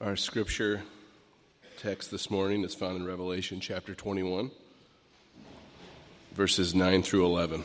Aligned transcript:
Our 0.00 0.14
scripture 0.14 0.82
text 1.76 2.12
this 2.12 2.30
morning 2.30 2.62
is 2.62 2.72
found 2.72 2.98
in 2.98 3.04
Revelation 3.04 3.58
chapter 3.58 3.96
21, 3.96 4.52
verses 6.34 6.72
9 6.72 7.02
through 7.02 7.26
11. 7.26 7.64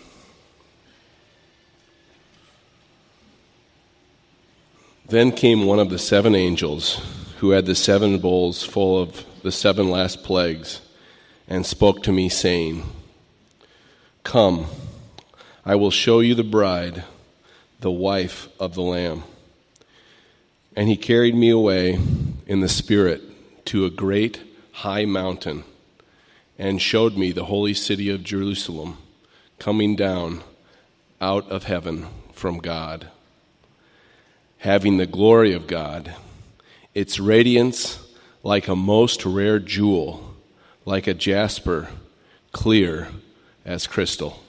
Then 5.07 5.31
came 5.31 5.67
one 5.67 5.77
of 5.77 5.91
the 5.91 5.99
seven 5.99 6.33
angels 6.33 7.05
who 7.37 7.51
had 7.51 7.67
the 7.67 7.75
seven 7.75 8.17
bowls 8.17 8.63
full 8.63 8.99
of 8.99 9.23
the 9.43 9.51
seven 9.51 9.91
last 9.91 10.23
plagues 10.23 10.81
and 11.47 11.63
spoke 11.63 12.01
to 12.01 12.11
me, 12.11 12.29
saying, 12.29 12.81
Come, 14.23 14.65
I 15.63 15.75
will 15.75 15.91
show 15.91 16.19
you 16.19 16.33
the 16.33 16.43
bride, 16.43 17.03
the 17.79 17.91
wife 17.91 18.47
of 18.59 18.73
the 18.73 18.81
Lamb. 18.81 19.21
And 20.75 20.89
he 20.89 20.97
carried 20.97 21.35
me 21.35 21.51
away 21.51 21.99
in 22.45 22.59
the 22.59 22.69
Spirit 22.69 23.21
to 23.65 23.85
a 23.85 23.89
great 23.89 24.41
high 24.71 25.05
mountain 25.05 25.63
and 26.57 26.81
showed 26.81 27.15
me 27.15 27.31
the 27.31 27.45
holy 27.45 27.73
city 27.73 28.09
of 28.09 28.23
Jerusalem 28.23 28.97
coming 29.59 29.95
down 29.95 30.43
out 31.21 31.49
of 31.49 31.63
heaven 31.63 32.07
from 32.33 32.59
God, 32.59 33.07
having 34.59 34.97
the 34.97 35.05
glory 35.05 35.53
of 35.53 35.67
God, 35.67 36.13
its 36.93 37.19
radiance 37.19 37.99
like 38.43 38.67
a 38.67 38.75
most 38.75 39.25
rare 39.25 39.59
jewel, 39.59 40.33
like 40.85 41.07
a 41.07 41.13
jasper, 41.13 41.87
clear 42.51 43.07
as 43.65 43.87
crystal. 43.87 44.43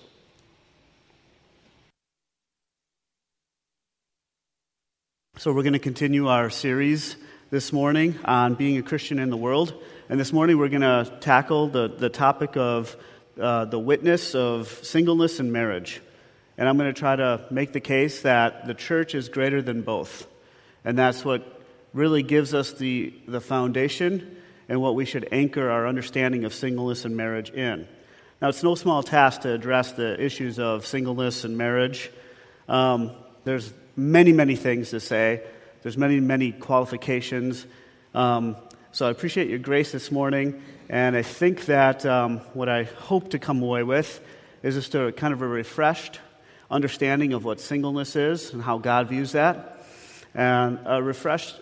So, 5.36 5.52
we're 5.52 5.62
going 5.62 5.72
to 5.74 5.78
continue 5.80 6.28
our 6.28 6.48
series 6.48 7.16
this 7.50 7.72
morning 7.72 8.18
on 8.24 8.54
being 8.54 8.78
a 8.78 8.82
Christian 8.82 9.18
in 9.18 9.30
the 9.30 9.36
world. 9.36 9.74
And 10.08 10.18
this 10.18 10.32
morning, 10.32 10.58
we're 10.58 10.68
going 10.68 10.80
to 10.80 11.18
tackle 11.20 11.68
the, 11.68 11.88
the 11.88 12.08
topic 12.08 12.56
of 12.56 12.96
uh, 13.40 13.66
the 13.66 13.78
witness 13.78 14.34
of 14.34 14.68
singleness 14.82 15.40
and 15.40 15.52
marriage. 15.52 16.00
And 16.56 16.68
I'm 16.68 16.78
going 16.78 16.92
to 16.92 16.98
try 16.98 17.16
to 17.16 17.44
make 17.50 17.72
the 17.72 17.80
case 17.80 18.22
that 18.22 18.66
the 18.66 18.74
church 18.74 19.14
is 19.14 19.28
greater 19.28 19.60
than 19.60 19.82
both. 19.82 20.26
And 20.84 20.96
that's 20.96 21.24
what 21.24 21.60
really 21.92 22.22
gives 22.22 22.54
us 22.54 22.72
the, 22.72 23.12
the 23.26 23.40
foundation 23.40 24.36
and 24.68 24.80
what 24.80 24.94
we 24.94 25.04
should 25.04 25.28
anchor 25.30 25.70
our 25.70 25.86
understanding 25.86 26.44
of 26.44 26.54
singleness 26.54 27.04
and 27.04 27.16
marriage 27.16 27.50
in. 27.50 27.86
Now, 28.40 28.48
it's 28.48 28.62
no 28.62 28.74
small 28.74 29.02
task 29.02 29.42
to 29.42 29.52
address 29.52 29.92
the 29.92 30.22
issues 30.22 30.58
of 30.58 30.86
singleness 30.86 31.44
and 31.44 31.56
marriage. 31.56 32.10
Um, 32.68 33.12
there's 33.44 33.72
many, 33.96 34.32
many 34.32 34.56
things 34.56 34.90
to 34.90 35.00
say. 35.00 35.42
There's 35.84 35.98
many, 35.98 36.18
many 36.18 36.50
qualifications. 36.50 37.66
Um, 38.14 38.56
so 38.92 39.06
I 39.06 39.10
appreciate 39.10 39.50
your 39.50 39.58
grace 39.58 39.92
this 39.92 40.10
morning. 40.10 40.62
And 40.88 41.14
I 41.14 41.20
think 41.20 41.66
that 41.66 42.06
um, 42.06 42.38
what 42.54 42.70
I 42.70 42.84
hope 42.84 43.32
to 43.32 43.38
come 43.38 43.62
away 43.62 43.82
with 43.82 44.18
is 44.62 44.76
just 44.76 44.94
a 44.94 45.12
kind 45.12 45.34
of 45.34 45.42
a 45.42 45.46
refreshed 45.46 46.20
understanding 46.70 47.34
of 47.34 47.44
what 47.44 47.60
singleness 47.60 48.16
is 48.16 48.54
and 48.54 48.62
how 48.62 48.78
God 48.78 49.10
views 49.10 49.32
that, 49.32 49.84
and 50.34 50.78
a 50.86 51.02
refreshed 51.02 51.60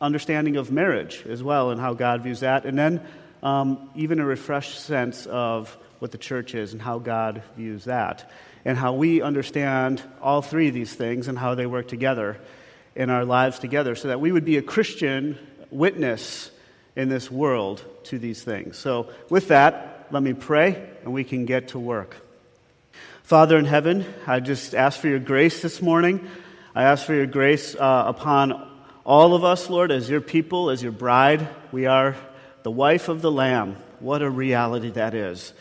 understanding 0.00 0.56
of 0.56 0.72
marriage 0.72 1.22
as 1.28 1.42
well 1.42 1.70
and 1.70 1.78
how 1.78 1.92
God 1.92 2.22
views 2.22 2.40
that, 2.40 2.64
and 2.64 2.78
then 2.78 3.02
um, 3.42 3.90
even 3.94 4.20
a 4.20 4.24
refreshed 4.24 4.80
sense 4.80 5.26
of 5.26 5.76
what 5.98 6.12
the 6.12 6.18
church 6.18 6.54
is 6.54 6.72
and 6.72 6.80
how 6.80 6.98
God 6.98 7.42
views 7.58 7.84
that 7.84 8.30
and 8.64 8.78
how 8.78 8.94
we 8.94 9.20
understand 9.20 10.02
all 10.22 10.40
three 10.40 10.68
of 10.68 10.74
these 10.74 10.94
things 10.94 11.28
and 11.28 11.38
how 11.38 11.54
they 11.54 11.66
work 11.66 11.88
together 11.88 12.40
in 12.94 13.10
our 13.10 13.24
lives 13.24 13.58
together 13.58 13.94
so 13.94 14.08
that 14.08 14.20
we 14.20 14.32
would 14.32 14.44
be 14.44 14.56
a 14.56 14.62
Christian 14.62 15.38
witness 15.70 16.50
in 16.96 17.08
this 17.08 17.30
world 17.30 17.84
to 18.04 18.18
these 18.18 18.42
things. 18.42 18.76
So, 18.76 19.10
with 19.28 19.48
that, 19.48 20.08
let 20.10 20.22
me 20.22 20.34
pray 20.34 20.88
and 21.04 21.12
we 21.12 21.24
can 21.24 21.46
get 21.46 21.68
to 21.68 21.78
work. 21.78 22.16
Father 23.22 23.56
in 23.56 23.64
heaven, 23.64 24.04
I 24.26 24.40
just 24.40 24.74
ask 24.74 24.98
for 24.98 25.08
your 25.08 25.20
grace 25.20 25.62
this 25.62 25.80
morning. 25.80 26.28
I 26.74 26.84
ask 26.84 27.06
for 27.06 27.14
your 27.14 27.26
grace 27.26 27.76
uh, 27.76 28.04
upon 28.06 28.68
all 29.04 29.34
of 29.34 29.44
us, 29.44 29.70
Lord, 29.70 29.92
as 29.92 30.10
your 30.10 30.20
people, 30.20 30.70
as 30.70 30.82
your 30.82 30.92
bride. 30.92 31.48
We 31.70 31.86
are 31.86 32.16
the 32.64 32.70
wife 32.70 33.08
of 33.08 33.22
the 33.22 33.30
Lamb. 33.30 33.76
What 34.00 34.22
a 34.22 34.30
reality 34.30 34.90
that 34.90 35.14
is. 35.14 35.52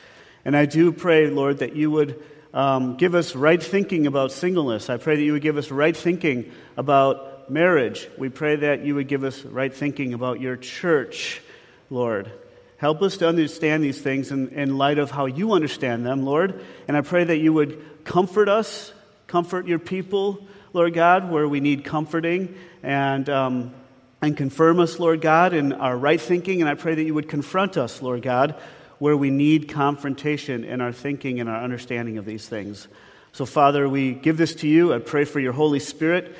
And 0.45 0.57
I 0.57 0.65
do 0.65 0.91
pray, 0.91 1.29
Lord, 1.29 1.59
that 1.59 1.75
you 1.75 1.91
would 1.91 2.23
um, 2.53 2.97
give 2.97 3.15
us 3.15 3.35
right 3.35 3.61
thinking 3.61 4.07
about 4.07 4.31
singleness. 4.31 4.89
I 4.89 4.97
pray 4.97 5.15
that 5.15 5.23
you 5.23 5.33
would 5.33 5.41
give 5.41 5.57
us 5.57 5.71
right 5.71 5.95
thinking 5.95 6.51
about 6.77 7.51
marriage. 7.51 8.07
We 8.17 8.29
pray 8.29 8.55
that 8.57 8.83
you 8.83 8.95
would 8.95 9.07
give 9.07 9.23
us 9.23 9.43
right 9.43 9.73
thinking 9.73 10.13
about 10.13 10.39
your 10.39 10.55
church, 10.55 11.41
Lord. 11.89 12.31
Help 12.77 13.01
us 13.01 13.17
to 13.17 13.27
understand 13.27 13.83
these 13.83 13.99
things 13.99 14.31
in, 14.31 14.49
in 14.49 14.77
light 14.77 14.99
of 14.99 15.11
how 15.11 15.25
you 15.25 15.51
understand 15.51 16.05
them, 16.05 16.23
Lord. 16.23 16.63
And 16.87 16.95
I 16.95 17.01
pray 17.01 17.23
that 17.25 17.37
you 17.37 17.53
would 17.53 18.05
comfort 18.05 18.47
us, 18.47 18.93
comfort 19.27 19.67
your 19.67 19.79
people, 19.79 20.47
Lord 20.71 20.93
God, 20.93 21.29
where 21.29 21.47
we 21.47 21.59
need 21.59 21.83
comforting, 21.83 22.55
and, 22.81 23.29
um, 23.29 23.73
and 24.21 24.37
confirm 24.37 24.79
us, 24.79 24.97
Lord 24.97 25.19
God, 25.19 25.53
in 25.53 25.73
our 25.73 25.97
right 25.97 26.21
thinking. 26.21 26.61
And 26.61 26.69
I 26.69 26.75
pray 26.75 26.95
that 26.95 27.03
you 27.03 27.13
would 27.13 27.27
confront 27.27 27.75
us, 27.75 28.01
Lord 28.01 28.21
God, 28.21 28.55
where 28.99 29.17
we 29.17 29.29
need 29.29 29.69
confrontation 29.69 30.63
in 30.63 30.81
our 30.81 30.91
thinking 30.91 31.39
and 31.39 31.49
our 31.49 31.61
understanding 31.61 32.17
of 32.17 32.25
these 32.25 32.47
things. 32.47 32.87
So, 33.31 33.45
Father, 33.45 33.87
we 33.87 34.13
give 34.13 34.37
this 34.37 34.55
to 34.55 34.67
you. 34.67 34.93
I 34.93 34.99
pray 34.99 35.25
for 35.25 35.39
your 35.39 35.53
Holy 35.53 35.79
Spirit, 35.79 36.35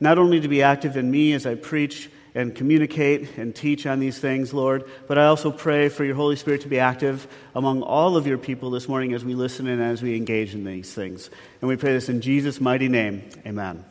not 0.00 0.18
only 0.18 0.40
to 0.40 0.48
be 0.48 0.62
active 0.62 0.96
in 0.96 1.10
me 1.10 1.32
as 1.32 1.46
I 1.46 1.54
preach 1.54 2.10
and 2.34 2.54
communicate 2.54 3.36
and 3.36 3.54
teach 3.54 3.86
on 3.86 4.00
these 4.00 4.18
things, 4.18 4.54
Lord, 4.54 4.84
but 5.06 5.18
I 5.18 5.26
also 5.26 5.50
pray 5.50 5.88
for 5.88 6.04
your 6.04 6.14
Holy 6.14 6.36
Spirit 6.36 6.62
to 6.62 6.68
be 6.68 6.78
active 6.78 7.26
among 7.54 7.82
all 7.82 8.16
of 8.16 8.26
your 8.26 8.38
people 8.38 8.70
this 8.70 8.88
morning 8.88 9.12
as 9.12 9.24
we 9.24 9.34
listen 9.34 9.66
and 9.66 9.82
as 9.82 10.02
we 10.02 10.16
engage 10.16 10.54
in 10.54 10.64
these 10.64 10.92
things. 10.92 11.30
And 11.60 11.68
we 11.68 11.76
pray 11.76 11.92
this 11.92 12.08
in 12.08 12.20
Jesus' 12.20 12.60
mighty 12.60 12.88
name. 12.88 13.22
Amen. 13.46 13.84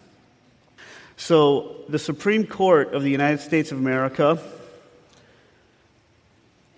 So, 1.17 1.75
the 1.87 1.99
Supreme 1.99 2.47
Court 2.47 2.95
of 2.95 3.03
the 3.03 3.11
United 3.11 3.41
States 3.41 3.71
of 3.71 3.77
America 3.77 4.41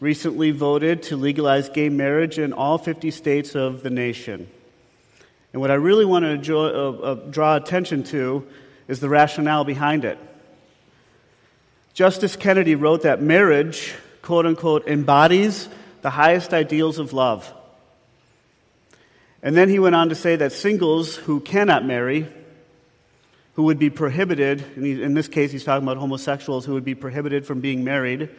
recently 0.04 0.52
voted 0.52 1.02
to 1.02 1.16
legalize 1.16 1.70
gay 1.70 1.88
marriage 1.88 2.38
in 2.38 2.52
all 2.52 2.78
50 2.78 3.10
states 3.10 3.56
of 3.56 3.84
the 3.84 3.90
nation. 3.90 4.50
And 5.54 5.62
what 5.62 5.72
I 5.72 5.76
really 5.76 6.04
want 6.04 6.26
to 6.26 6.38
draw, 6.38 6.66
uh, 6.66 6.92
uh, 6.92 7.14
draw 7.30 7.56
attention 7.56 8.04
to 8.06 8.46
is 8.90 9.00
the 9.00 9.08
rationale 9.08 9.64
behind 9.64 10.04
it. 10.04 10.18
Justice 11.94 12.36
Kennedy 12.36 12.76
wrote 12.76 13.04
that 13.04 13.22
marriage, 13.22 13.96
quote 14.22 14.46
unquote, 14.46 14.90
embodies 14.90 15.70
the 16.02 16.10
highest 16.10 16.54
ideals 16.54 17.00
of 17.00 17.14
love. 17.14 17.50
And 19.42 19.56
then 19.56 19.70
he 19.70 19.80
went 19.80 19.96
on 19.96 20.10
to 20.10 20.16
say 20.16 20.36
that 20.36 20.52
singles 20.52 21.16
who 21.16 21.40
cannot 21.40 21.86
marry, 21.86 22.28
who 23.54 23.64
would 23.64 23.80
be 23.80 23.90
prohibited, 23.90 24.62
in 24.76 25.14
this 25.14 25.30
case 25.30 25.54
he's 25.54 25.64
talking 25.64 25.88
about 25.88 25.96
homosexuals 25.96 26.66
who 26.66 26.74
would 26.74 26.84
be 26.84 26.96
prohibited 26.96 27.46
from 27.46 27.62
being 27.62 27.86
married, 27.86 28.30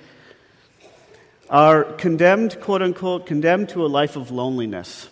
are 1.50 1.84
condemned, 1.84 2.60
quote 2.60 2.82
unquote, 2.82 3.26
condemned 3.26 3.68
to 3.70 3.84
a 3.84 3.88
life 3.88 4.16
of 4.16 4.30
loneliness. 4.30 5.08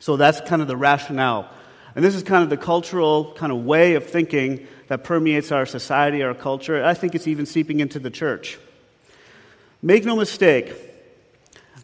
So 0.00 0.16
that's 0.16 0.40
kind 0.42 0.62
of 0.62 0.68
the 0.68 0.76
rationale. 0.76 1.48
And 1.94 2.04
this 2.04 2.14
is 2.14 2.22
kind 2.22 2.44
of 2.44 2.50
the 2.50 2.56
cultural 2.56 3.32
kind 3.34 3.50
of 3.50 3.64
way 3.64 3.94
of 3.94 4.06
thinking 4.06 4.66
that 4.88 5.04
permeates 5.04 5.50
our 5.50 5.66
society, 5.66 6.22
our 6.22 6.34
culture. 6.34 6.84
I 6.84 6.94
think 6.94 7.14
it's 7.14 7.26
even 7.26 7.46
seeping 7.46 7.80
into 7.80 7.98
the 7.98 8.10
church. 8.10 8.58
Make 9.82 10.04
no 10.04 10.16
mistake 10.16 10.72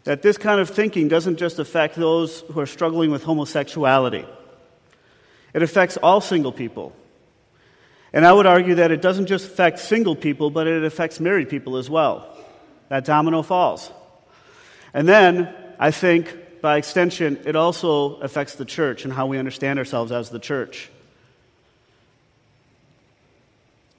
that 0.03 0.21
this 0.21 0.37
kind 0.37 0.61
of 0.61 0.69
thinking 0.69 1.07
doesn't 1.07 1.37
just 1.37 1.57
affect 1.59 1.95
those 1.95 2.41
who 2.41 2.59
are 2.59 2.65
struggling 2.65 3.11
with 3.11 3.23
homosexuality, 3.23 4.25
it 5.53 5.63
affects 5.63 5.97
all 5.97 6.21
single 6.21 6.51
people. 6.51 6.93
And 8.13 8.25
I 8.25 8.31
would 8.31 8.45
argue 8.45 8.75
that 8.75 8.91
it 8.91 9.01
doesn't 9.01 9.25
just 9.25 9.45
affect 9.45 9.79
single 9.79 10.15
people, 10.15 10.49
but 10.49 10.67
it 10.67 10.83
affects 10.83 11.19
married 11.19 11.49
people 11.49 11.75
as 11.75 11.89
well 11.89 12.34
that 12.89 13.05
domino 13.05 13.41
falls. 13.41 13.91
And 14.93 15.07
then 15.07 15.53
I 15.79 15.91
think 15.91 16.61
by 16.61 16.77
extension, 16.77 17.39
it 17.45 17.55
also 17.55 18.15
affects 18.15 18.55
the 18.55 18.65
church 18.65 19.03
and 19.03 19.13
how 19.13 19.27
we 19.27 19.37
understand 19.37 19.77
ourselves 19.79 20.11
as 20.11 20.29
the 20.29 20.39
church. 20.39 20.89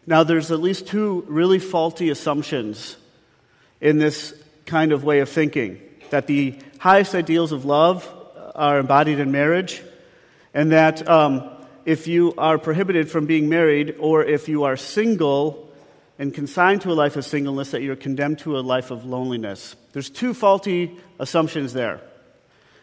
Now, 0.06 0.22
there's 0.22 0.50
at 0.50 0.60
least 0.60 0.86
two 0.86 1.24
really 1.28 1.58
faulty 1.58 2.10
assumptions 2.10 2.96
in 3.80 3.98
this 3.98 4.34
kind 4.64 4.92
of 4.92 5.04
way 5.04 5.18
of 5.18 5.28
thinking 5.28 5.80
that 6.10 6.26
the 6.26 6.58
highest 6.78 7.14
ideals 7.14 7.52
of 7.52 7.64
love 7.64 8.08
are 8.54 8.78
embodied 8.78 9.18
in 9.18 9.32
marriage, 9.32 9.82
and 10.54 10.72
that 10.72 11.08
um, 11.08 11.48
if 11.84 12.06
you 12.06 12.34
are 12.38 12.58
prohibited 12.58 13.10
from 13.10 13.26
being 13.26 13.48
married 13.48 13.96
or 13.98 14.24
if 14.24 14.48
you 14.48 14.64
are 14.64 14.76
single, 14.76 15.65
and 16.18 16.32
consigned 16.32 16.82
to 16.82 16.92
a 16.92 16.94
life 16.94 17.16
of 17.16 17.24
singleness 17.24 17.70
that 17.72 17.82
you're 17.82 17.96
condemned 17.96 18.38
to 18.40 18.58
a 18.58 18.60
life 18.60 18.90
of 18.90 19.04
loneliness. 19.04 19.76
There's 19.92 20.10
two 20.10 20.32
faulty 20.34 20.96
assumptions 21.18 21.72
there. 21.72 22.00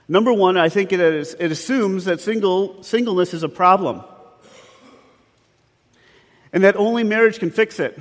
Number 0.07 0.33
one, 0.33 0.57
I 0.57 0.69
think 0.69 0.91
it, 0.91 0.99
is, 0.99 1.35
it 1.39 1.51
assumes 1.51 2.05
that 2.05 2.21
single, 2.21 2.83
singleness 2.83 3.33
is 3.33 3.43
a 3.43 3.49
problem 3.49 4.03
and 6.53 6.63
that 6.63 6.75
only 6.75 7.03
marriage 7.03 7.39
can 7.39 7.49
fix 7.49 7.79
it. 7.79 7.99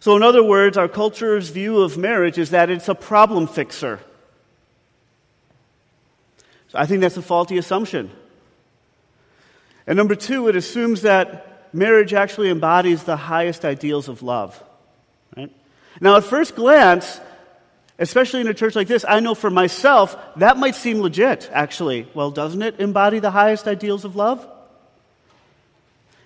So, 0.00 0.16
in 0.16 0.22
other 0.22 0.44
words, 0.44 0.78
our 0.78 0.86
culture's 0.86 1.48
view 1.48 1.80
of 1.80 1.98
marriage 1.98 2.38
is 2.38 2.50
that 2.50 2.70
it's 2.70 2.88
a 2.88 2.94
problem 2.94 3.48
fixer. 3.48 3.98
So 6.68 6.78
I 6.78 6.86
think 6.86 7.00
that's 7.00 7.16
a 7.16 7.22
faulty 7.22 7.58
assumption. 7.58 8.10
And 9.86 9.96
number 9.96 10.14
two, 10.14 10.48
it 10.48 10.54
assumes 10.54 11.02
that 11.02 11.47
marriage 11.72 12.14
actually 12.14 12.50
embodies 12.50 13.04
the 13.04 13.16
highest 13.16 13.64
ideals 13.64 14.08
of 14.08 14.22
love. 14.22 14.62
Right? 15.36 15.52
Now, 16.00 16.16
at 16.16 16.24
first 16.24 16.54
glance, 16.54 17.20
especially 17.98 18.40
in 18.40 18.48
a 18.48 18.54
church 18.54 18.76
like 18.76 18.88
this, 18.88 19.04
I 19.08 19.20
know 19.20 19.34
for 19.34 19.50
myself 19.50 20.16
that 20.36 20.56
might 20.56 20.74
seem 20.74 21.00
legit, 21.00 21.50
actually. 21.52 22.06
Well, 22.14 22.30
doesn't 22.30 22.62
it 22.62 22.80
embody 22.80 23.18
the 23.18 23.30
highest 23.30 23.66
ideals 23.66 24.04
of 24.04 24.16
love? 24.16 24.46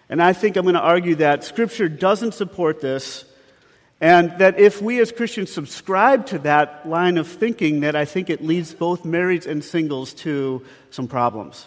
And 0.08 0.22
I 0.22 0.34
think 0.34 0.56
I'm 0.56 0.64
going 0.64 0.74
to 0.74 0.80
argue 0.80 1.14
that 1.16 1.42
Scripture 1.42 1.88
doesn't 1.88 2.34
support 2.34 2.82
this, 2.82 3.24
and 3.98 4.36
that 4.38 4.58
if 4.58 4.82
we 4.82 5.00
as 5.00 5.10
Christians 5.10 5.50
subscribe 5.50 6.26
to 6.26 6.40
that 6.40 6.86
line 6.86 7.16
of 7.16 7.26
thinking, 7.26 7.80
that 7.80 7.96
I 7.96 8.04
think 8.04 8.28
it 8.28 8.44
leads 8.44 8.74
both 8.74 9.04
marrieds 9.04 9.46
and 9.46 9.64
singles 9.64 10.12
to 10.14 10.66
some 10.90 11.08
problems. 11.08 11.66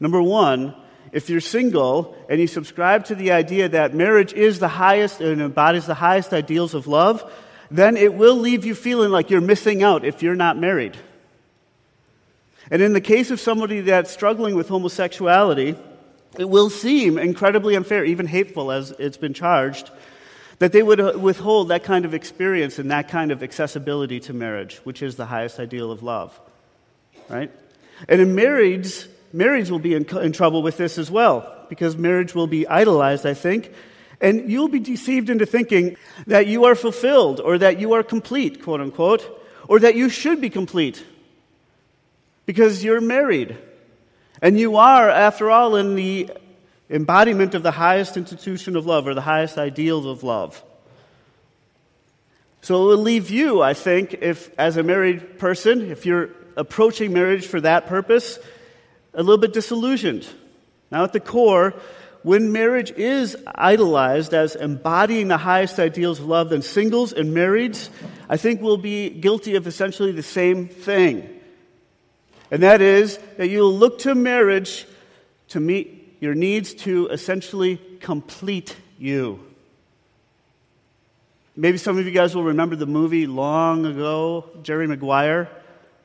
Number 0.00 0.20
one, 0.20 0.74
if 1.12 1.28
you're 1.28 1.40
single 1.40 2.16
and 2.28 2.40
you 2.40 2.46
subscribe 2.46 3.04
to 3.04 3.14
the 3.14 3.32
idea 3.32 3.68
that 3.68 3.94
marriage 3.94 4.32
is 4.32 4.58
the 4.58 4.68
highest 4.68 5.20
and 5.20 5.40
embodies 5.42 5.86
the 5.86 5.94
highest 5.94 6.32
ideals 6.32 6.74
of 6.74 6.86
love, 6.86 7.30
then 7.70 7.96
it 7.96 8.14
will 8.14 8.36
leave 8.36 8.64
you 8.64 8.74
feeling 8.74 9.10
like 9.10 9.30
you're 9.30 9.40
missing 9.40 9.82
out 9.82 10.04
if 10.04 10.22
you're 10.22 10.34
not 10.34 10.58
married. 10.58 10.96
And 12.70 12.80
in 12.80 12.94
the 12.94 13.00
case 13.00 13.30
of 13.30 13.40
somebody 13.40 13.82
that's 13.82 14.10
struggling 14.10 14.54
with 14.54 14.68
homosexuality, 14.68 15.76
it 16.38 16.48
will 16.48 16.70
seem 16.70 17.18
incredibly 17.18 17.76
unfair, 17.76 18.04
even 18.04 18.26
hateful 18.26 18.72
as 18.72 18.92
it's 18.92 19.18
been 19.18 19.34
charged, 19.34 19.90
that 20.58 20.72
they 20.72 20.82
would 20.82 21.00
uh, 21.00 21.12
withhold 21.18 21.68
that 21.68 21.84
kind 21.84 22.04
of 22.04 22.14
experience 22.14 22.78
and 22.78 22.90
that 22.90 23.08
kind 23.08 23.32
of 23.32 23.42
accessibility 23.42 24.20
to 24.20 24.32
marriage, 24.32 24.76
which 24.84 25.02
is 25.02 25.16
the 25.16 25.26
highest 25.26 25.58
ideal 25.58 25.90
of 25.90 26.02
love. 26.02 26.38
Right? 27.28 27.50
And 28.08 28.20
in 28.20 28.34
marriage, 28.34 29.06
marriage 29.32 29.70
will 29.70 29.78
be 29.78 29.94
in, 29.94 30.04
in 30.18 30.32
trouble 30.32 30.62
with 30.62 30.76
this 30.76 30.98
as 30.98 31.10
well, 31.10 31.66
because 31.68 31.96
marriage 31.96 32.34
will 32.34 32.46
be 32.46 32.66
idolized, 32.66 33.26
I 33.26 33.34
think. 33.34 33.72
And 34.20 34.50
you'll 34.50 34.68
be 34.68 34.78
deceived 34.78 35.30
into 35.30 35.46
thinking 35.46 35.96
that 36.26 36.46
you 36.46 36.64
are 36.66 36.74
fulfilled 36.74 37.40
or 37.40 37.58
that 37.58 37.80
you 37.80 37.94
are 37.94 38.02
complete, 38.02 38.62
quote 38.62 38.80
unquote, 38.80 39.42
or 39.68 39.80
that 39.80 39.96
you 39.96 40.08
should 40.08 40.40
be 40.40 40.50
complete 40.50 41.04
because 42.46 42.84
you're 42.84 43.00
married. 43.00 43.56
And 44.40 44.58
you 44.58 44.76
are, 44.76 45.08
after 45.08 45.50
all, 45.50 45.76
in 45.76 45.94
the 45.96 46.30
embodiment 46.90 47.54
of 47.54 47.62
the 47.62 47.70
highest 47.70 48.16
institution 48.16 48.76
of 48.76 48.86
love 48.86 49.06
or 49.06 49.14
the 49.14 49.20
highest 49.20 49.58
ideals 49.58 50.06
of 50.06 50.22
love. 50.22 50.62
So 52.60 52.76
it 52.76 52.96
will 52.96 53.02
leave 53.02 53.30
you, 53.30 53.60
I 53.60 53.74
think, 53.74 54.14
if 54.20 54.50
as 54.58 54.76
a 54.76 54.82
married 54.84 55.38
person, 55.38 55.90
if 55.90 56.06
you're 56.06 56.30
approaching 56.56 57.12
marriage 57.12 57.46
for 57.46 57.60
that 57.60 57.86
purpose, 57.86 58.38
a 59.14 59.22
little 59.22 59.38
bit 59.38 59.52
disillusioned. 59.52 60.26
Now, 60.90 61.04
at 61.04 61.12
the 61.12 61.20
core, 61.20 61.74
when 62.22 62.52
marriage 62.52 62.92
is 62.92 63.36
idolized 63.54 64.32
as 64.32 64.54
embodying 64.54 65.28
the 65.28 65.38
highest 65.38 65.78
ideals 65.78 66.20
of 66.20 66.26
love, 66.26 66.50
then 66.50 66.62
singles 66.62 67.12
and 67.12 67.34
marrieds, 67.34 67.88
I 68.28 68.36
think, 68.36 68.60
will 68.60 68.76
be 68.76 69.10
guilty 69.10 69.56
of 69.56 69.66
essentially 69.66 70.12
the 70.12 70.22
same 70.22 70.68
thing. 70.68 71.40
And 72.50 72.62
that 72.62 72.80
is 72.80 73.18
that 73.38 73.48
you'll 73.48 73.74
look 73.74 74.00
to 74.00 74.14
marriage 74.14 74.86
to 75.48 75.60
meet 75.60 76.18
your 76.20 76.34
needs 76.34 76.74
to 76.74 77.08
essentially 77.08 77.80
complete 78.00 78.76
you. 78.98 79.40
Maybe 81.56 81.76
some 81.76 81.98
of 81.98 82.06
you 82.06 82.12
guys 82.12 82.34
will 82.34 82.44
remember 82.44 82.76
the 82.76 82.86
movie 82.86 83.26
long 83.26 83.84
ago, 83.84 84.48
Jerry 84.62 84.86
Maguire. 84.86 85.50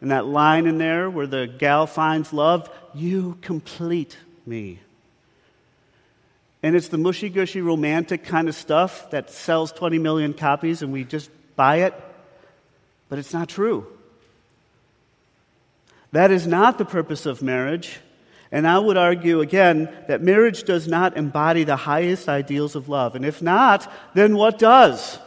And 0.01 0.11
that 0.11 0.25
line 0.25 0.67
in 0.67 0.77
there 0.77 1.09
where 1.09 1.27
the 1.27 1.47
gal 1.47 1.87
finds 1.87 2.31
love, 2.31 2.69
you 2.93 3.37
complete 3.41 4.17
me. 4.45 4.79
And 6.61 6.75
it's 6.75 6.89
the 6.89 6.97
mushy 6.97 7.29
gushy 7.29 7.61
romantic 7.61 8.23
kind 8.23 8.49
of 8.49 8.55
stuff 8.55 9.09
that 9.11 9.29
sells 9.29 9.71
20 9.71 9.99
million 9.99 10.33
copies 10.33 10.81
and 10.81 10.91
we 10.91 11.03
just 11.03 11.29
buy 11.55 11.77
it. 11.77 11.93
But 13.09 13.19
it's 13.19 13.33
not 13.33 13.47
true. 13.47 13.87
That 16.11 16.31
is 16.31 16.47
not 16.47 16.77
the 16.77 16.85
purpose 16.85 17.25
of 17.25 17.41
marriage. 17.41 17.99
And 18.51 18.67
I 18.67 18.79
would 18.79 18.97
argue 18.97 19.41
again 19.41 19.89
that 20.07 20.21
marriage 20.21 20.63
does 20.63 20.87
not 20.87 21.17
embody 21.17 21.63
the 21.63 21.75
highest 21.75 22.29
ideals 22.29 22.75
of 22.75 22.87
love. 22.87 23.15
And 23.15 23.25
if 23.25 23.41
not, 23.41 23.91
then 24.13 24.35
what 24.35 24.57
does? 24.57 25.19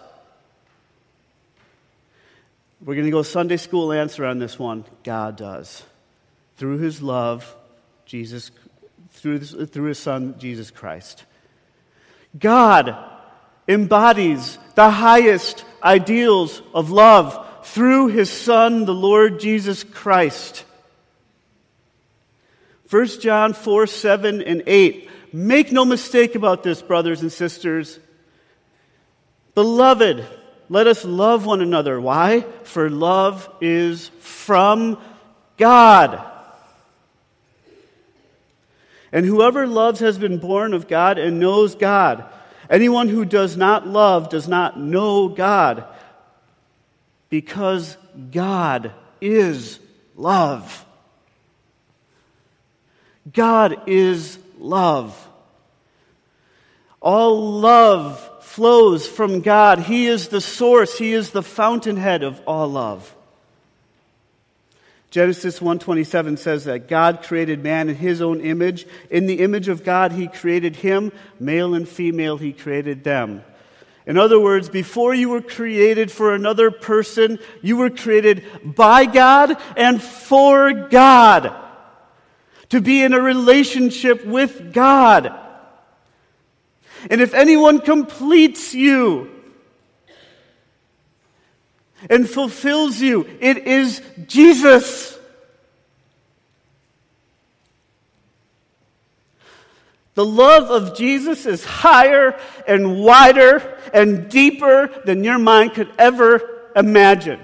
We're 2.82 2.94
going 2.94 3.06
to 3.06 3.10
go 3.10 3.22
Sunday 3.22 3.58
school 3.58 3.92
answer 3.92 4.24
on 4.24 4.38
this 4.38 4.58
one. 4.58 4.84
God 5.04 5.36
does. 5.36 5.82
Through 6.56 6.78
his 6.78 7.02
love, 7.02 7.54
Jesus, 8.06 8.50
through, 9.10 9.40
through 9.40 9.88
his 9.88 9.98
son, 9.98 10.36
Jesus 10.38 10.70
Christ. 10.70 11.24
God 12.38 12.96
embodies 13.68 14.58
the 14.76 14.90
highest 14.90 15.64
ideals 15.82 16.62
of 16.72 16.90
love 16.90 17.66
through 17.66 18.08
his 18.08 18.30
son, 18.30 18.86
the 18.86 18.94
Lord 18.94 19.40
Jesus 19.40 19.84
Christ. 19.84 20.64
1 22.88 23.06
John 23.20 23.52
4 23.52 23.86
7 23.86 24.42
and 24.42 24.62
8. 24.66 25.08
Make 25.32 25.70
no 25.70 25.84
mistake 25.84 26.34
about 26.34 26.62
this, 26.62 26.82
brothers 26.82 27.20
and 27.20 27.30
sisters. 27.30 27.98
Beloved, 29.54 30.26
let 30.70 30.86
us 30.86 31.04
love 31.04 31.44
one 31.44 31.60
another. 31.60 32.00
Why? 32.00 32.42
For 32.62 32.88
love 32.88 33.52
is 33.60 34.08
from 34.20 34.98
God. 35.56 36.24
And 39.10 39.26
whoever 39.26 39.66
loves 39.66 39.98
has 39.98 40.16
been 40.16 40.38
born 40.38 40.72
of 40.72 40.86
God 40.86 41.18
and 41.18 41.40
knows 41.40 41.74
God. 41.74 42.24
Anyone 42.70 43.08
who 43.08 43.24
does 43.24 43.56
not 43.56 43.88
love 43.88 44.28
does 44.28 44.46
not 44.46 44.78
know 44.78 45.28
God, 45.28 45.84
because 47.30 47.96
God 48.30 48.92
is 49.20 49.80
love. 50.14 50.84
God 53.32 53.88
is 53.88 54.38
love. 54.60 55.28
All 57.00 57.58
love 57.58 58.29
flows 58.50 59.06
from 59.06 59.42
God. 59.42 59.78
He 59.78 60.06
is 60.06 60.26
the 60.28 60.40
source, 60.40 60.98
He 60.98 61.12
is 61.12 61.30
the 61.30 61.42
fountainhead 61.42 62.24
of 62.24 62.40
all 62.48 62.66
love. 62.66 63.14
Genesis 65.10 65.60
1:27 65.60 66.36
says 66.36 66.64
that 66.64 66.88
God 66.88 67.22
created 67.22 67.62
man 67.62 67.88
in 67.88 67.96
his 67.96 68.20
own 68.20 68.40
image. 68.40 68.86
In 69.08 69.26
the 69.26 69.40
image 69.40 69.68
of 69.68 69.84
God 69.84 70.12
he 70.12 70.28
created 70.28 70.76
him, 70.76 71.12
male 71.38 71.74
and 71.74 71.88
female 71.88 72.38
he 72.38 72.52
created 72.52 73.02
them. 73.02 73.42
In 74.06 74.16
other 74.16 74.40
words, 74.40 74.68
before 74.68 75.14
you 75.14 75.28
were 75.28 75.42
created 75.42 76.10
for 76.10 76.34
another 76.34 76.70
person, 76.70 77.38
you 77.62 77.76
were 77.76 77.90
created 77.90 78.44
by 78.64 79.06
God 79.06 79.56
and 79.76 80.02
for 80.02 80.72
God. 80.72 81.54
To 82.70 82.80
be 82.80 83.02
in 83.02 83.12
a 83.12 83.20
relationship 83.20 84.24
with 84.24 84.72
God. 84.72 85.32
And 87.08 87.20
if 87.20 87.32
anyone 87.32 87.80
completes 87.80 88.74
you 88.74 89.30
and 92.08 92.28
fulfills 92.28 93.00
you, 93.00 93.26
it 93.40 93.58
is 93.58 94.02
Jesus. 94.26 95.18
The 100.14 100.24
love 100.24 100.70
of 100.70 100.96
Jesus 100.96 101.46
is 101.46 101.64
higher 101.64 102.38
and 102.66 103.00
wider 103.00 103.78
and 103.94 104.28
deeper 104.28 104.90
than 105.04 105.24
your 105.24 105.38
mind 105.38 105.74
could 105.74 105.90
ever 105.98 106.70
imagine. 106.76 107.40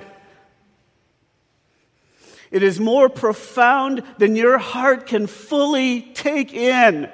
It 2.51 2.63
is 2.63 2.79
more 2.79 3.09
profound 3.09 4.03
than 4.19 4.37
your 4.37 4.59
heart 4.59 5.07
can 5.07 5.27
fully 5.27 6.03
take 6.15 6.53
in. 6.53 7.11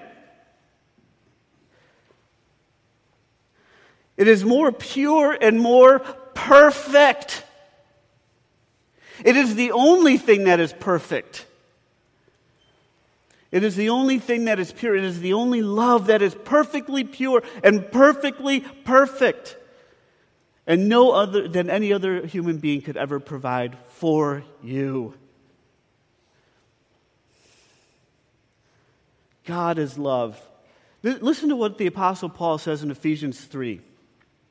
It 4.17 4.29
is 4.29 4.45
more 4.45 4.73
pure 4.73 5.37
and 5.41 5.59
more 5.59 6.01
perfect. 6.35 7.45
It 9.25 9.37
is 9.37 9.55
the 9.55 9.73
only 9.73 10.19
thing 10.19 10.45
that 10.45 10.61
is 10.61 10.73
perfect. 10.73 11.47
It 13.51 13.65
is 13.65 13.77
the 13.77 13.91
only 13.91 14.19
thing 14.19 14.47
that 14.47 14.59
is 14.59 14.73
pure. 14.73 14.97
It 14.97 15.05
is 15.05 15.21
the 15.21 15.35
only 15.35 15.63
love 15.63 16.07
that 16.07 16.23
is 16.23 16.35
perfectly 16.35 17.05
pure 17.05 17.43
and 17.63 17.91
perfectly 17.93 18.61
perfect. 18.61 19.57
And 20.67 20.89
no 20.89 21.13
other 21.13 21.49
than 21.49 21.69
any 21.69 21.93
other 21.93 22.27
human 22.27 22.59
being 22.59 22.81
could 22.81 22.97
ever 22.97 23.21
provide 23.21 23.77
for 23.89 24.43
you. 24.63 25.15
God 29.45 29.79
is 29.79 29.99
love. 29.99 30.41
Listen 31.03 31.49
to 31.49 31.57
what 31.57 31.79
the 31.79 31.87
Apostle 31.87 32.29
Paul 32.29 32.59
says 32.59 32.83
in 32.83 32.91
Ephesians 32.91 33.41
3. 33.41 33.81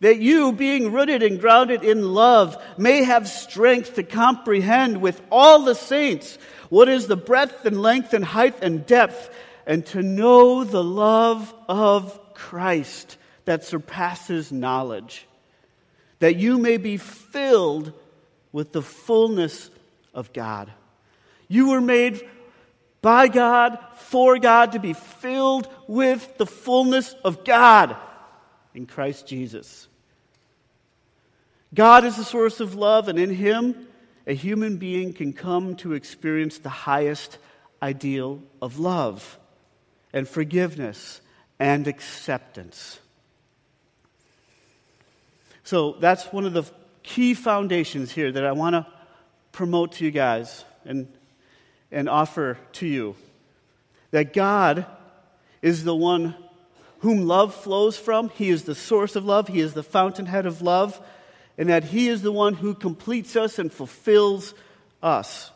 that 0.00 0.18
you, 0.18 0.52
being 0.52 0.92
rooted 0.92 1.22
and 1.22 1.40
grounded 1.40 1.82
in 1.82 2.12
love, 2.12 2.62
may 2.76 3.02
have 3.04 3.28
strength 3.28 3.94
to 3.94 4.02
comprehend 4.02 5.00
with 5.00 5.20
all 5.30 5.60
the 5.62 5.74
saints 5.74 6.38
what 6.68 6.88
is 6.88 7.06
the 7.06 7.16
breadth 7.16 7.64
and 7.64 7.80
length 7.80 8.12
and 8.12 8.24
height 8.24 8.56
and 8.62 8.84
depth, 8.86 9.30
and 9.66 9.84
to 9.86 10.02
know 10.02 10.64
the 10.64 10.84
love 10.84 11.54
of 11.68 12.34
Christ 12.34 13.16
that 13.44 13.64
surpasses 13.64 14.52
knowledge, 14.52 15.26
that 16.18 16.36
you 16.36 16.58
may 16.58 16.76
be 16.76 16.96
filled 16.96 17.92
with 18.52 18.72
the 18.72 18.82
fullness 18.82 19.70
of 20.12 20.32
God. 20.32 20.70
You 21.48 21.70
were 21.70 21.80
made 21.80 22.28
by 23.02 23.28
God, 23.28 23.78
for 23.94 24.38
God, 24.38 24.72
to 24.72 24.78
be 24.78 24.92
filled 24.92 25.68
with 25.86 26.38
the 26.38 26.46
fullness 26.46 27.14
of 27.24 27.44
God 27.44 27.96
in 28.76 28.86
Christ 28.86 29.26
Jesus. 29.26 29.88
God 31.74 32.04
is 32.04 32.16
the 32.16 32.24
source 32.24 32.60
of 32.60 32.74
love, 32.74 33.08
and 33.08 33.18
in 33.18 33.30
Him, 33.30 33.88
a 34.26 34.34
human 34.34 34.76
being 34.76 35.12
can 35.12 35.32
come 35.32 35.76
to 35.76 35.94
experience 35.94 36.58
the 36.58 36.68
highest 36.68 37.38
ideal 37.82 38.42
of 38.60 38.78
love 38.78 39.38
and 40.12 40.28
forgiveness 40.28 41.20
and 41.58 41.88
acceptance. 41.88 43.00
So 45.64 45.92
that's 45.98 46.24
one 46.32 46.44
of 46.44 46.52
the 46.52 46.64
key 47.02 47.34
foundations 47.34 48.12
here 48.12 48.30
that 48.30 48.44
I 48.44 48.52
want 48.52 48.74
to 48.74 48.86
promote 49.52 49.92
to 49.92 50.04
you 50.04 50.10
guys 50.10 50.64
and, 50.84 51.08
and 51.90 52.08
offer 52.08 52.58
to 52.74 52.86
you. 52.86 53.16
That 54.10 54.32
God 54.32 54.86
is 55.62 55.82
the 55.82 55.94
one 55.94 56.36
whom 57.00 57.26
love 57.26 57.54
flows 57.54 57.96
from. 57.96 58.30
He 58.30 58.50
is 58.50 58.64
the 58.64 58.74
source 58.74 59.16
of 59.16 59.24
love. 59.24 59.48
He 59.48 59.60
is 59.60 59.74
the 59.74 59.82
fountainhead 59.82 60.46
of 60.46 60.62
love. 60.62 61.00
And 61.58 61.68
that 61.68 61.84
He 61.84 62.08
is 62.08 62.22
the 62.22 62.32
one 62.32 62.54
who 62.54 62.74
completes 62.74 63.36
us 63.36 63.58
and 63.58 63.72
fulfills 63.72 64.54
us. 65.02 65.50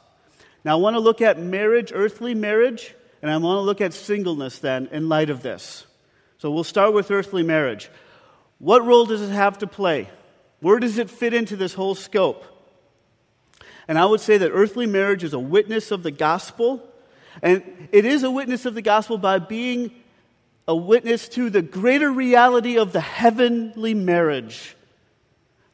Now, 0.64 0.76
I 0.76 0.80
want 0.80 0.94
to 0.94 1.00
look 1.00 1.20
at 1.20 1.38
marriage, 1.38 1.92
earthly 1.94 2.34
marriage, 2.34 2.94
and 3.22 3.30
I 3.30 3.36
want 3.36 3.56
to 3.56 3.62
look 3.62 3.80
at 3.80 3.92
singleness 3.92 4.58
then 4.58 4.88
in 4.92 5.08
light 5.08 5.30
of 5.30 5.42
this. 5.42 5.86
So 6.38 6.50
we'll 6.50 6.64
start 6.64 6.92
with 6.92 7.10
earthly 7.10 7.42
marriage. 7.42 7.90
What 8.58 8.84
role 8.84 9.06
does 9.06 9.22
it 9.22 9.32
have 9.32 9.58
to 9.58 9.66
play? 9.66 10.08
Where 10.60 10.78
does 10.78 10.98
it 10.98 11.10
fit 11.10 11.34
into 11.34 11.56
this 11.56 11.74
whole 11.74 11.94
scope? 11.94 12.44
And 13.88 13.98
I 13.98 14.04
would 14.04 14.20
say 14.20 14.38
that 14.38 14.50
earthly 14.50 14.86
marriage 14.86 15.24
is 15.24 15.32
a 15.32 15.38
witness 15.38 15.90
of 15.90 16.02
the 16.02 16.10
gospel. 16.10 16.86
And 17.42 17.88
it 17.92 18.04
is 18.04 18.22
a 18.22 18.30
witness 18.30 18.66
of 18.66 18.74
the 18.74 18.82
gospel 18.82 19.18
by 19.18 19.38
being 19.38 19.92
a 20.70 20.76
witness 20.76 21.28
to 21.28 21.50
the 21.50 21.62
greater 21.62 22.12
reality 22.12 22.78
of 22.78 22.92
the 22.92 23.00
heavenly 23.00 23.92
marriage 23.92 24.76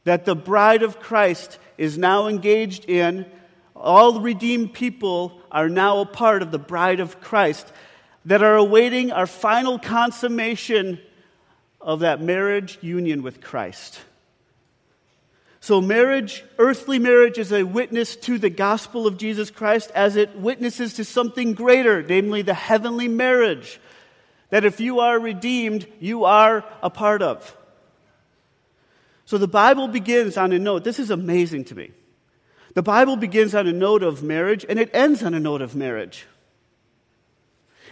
that 0.05 0.25
the 0.25 0.35
bride 0.35 0.81
of 0.81 0.99
Christ 0.99 1.59
is 1.77 1.99
now 1.99 2.25
engaged 2.25 2.89
in. 2.89 3.27
All 3.75 4.21
redeemed 4.21 4.73
people 4.73 5.39
are 5.51 5.69
now 5.69 5.99
a 5.99 6.05
part 6.07 6.41
of 6.41 6.49
the 6.49 6.57
bride 6.57 6.99
of 6.99 7.21
Christ 7.21 7.71
that 8.25 8.41
are 8.41 8.55
awaiting 8.55 9.11
our 9.11 9.27
final 9.27 9.77
consummation 9.77 10.99
of 11.79 11.99
that 11.99 12.19
marriage 12.19 12.79
union 12.81 13.21
with 13.21 13.39
Christ. 13.39 13.99
So, 15.59 15.79
marriage, 15.79 16.43
earthly 16.57 16.97
marriage, 16.97 17.37
is 17.37 17.51
a 17.51 17.61
witness 17.61 18.15
to 18.15 18.39
the 18.39 18.49
gospel 18.49 19.05
of 19.05 19.19
Jesus 19.19 19.51
Christ 19.51 19.91
as 19.93 20.15
it 20.15 20.35
witnesses 20.35 20.95
to 20.95 21.05
something 21.05 21.53
greater, 21.53 22.01
namely 22.01 22.41
the 22.41 22.55
heavenly 22.55 23.07
marriage 23.07 23.79
that 24.49 24.65
if 24.65 24.79
you 24.79 24.99
are 24.99 25.19
redeemed, 25.19 25.87
you 25.99 26.25
are 26.25 26.63
a 26.81 26.89
part 26.89 27.21
of. 27.21 27.55
So 29.25 29.37
the 29.37 29.47
Bible 29.47 29.87
begins 29.87 30.37
on 30.37 30.53
a 30.53 30.59
note. 30.59 30.83
This 30.83 30.99
is 30.99 31.11
amazing 31.11 31.65
to 31.65 31.75
me. 31.75 31.91
The 32.73 32.83
Bible 32.83 33.17
begins 33.17 33.55
on 33.55 33.67
a 33.67 33.73
note 33.73 34.03
of 34.03 34.23
marriage 34.23 34.65
and 34.67 34.79
it 34.79 34.89
ends 34.93 35.23
on 35.23 35.33
a 35.33 35.39
note 35.39 35.61
of 35.61 35.75
marriage. 35.75 36.25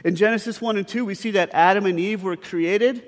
In 0.03 0.15
Genesis 0.15 0.61
1 0.61 0.77
and 0.77 0.87
2, 0.87 1.03
we 1.03 1.15
see 1.15 1.31
that 1.31 1.49
Adam 1.53 1.85
and 1.85 1.99
Eve 1.99 2.23
were 2.23 2.37
created 2.37 3.03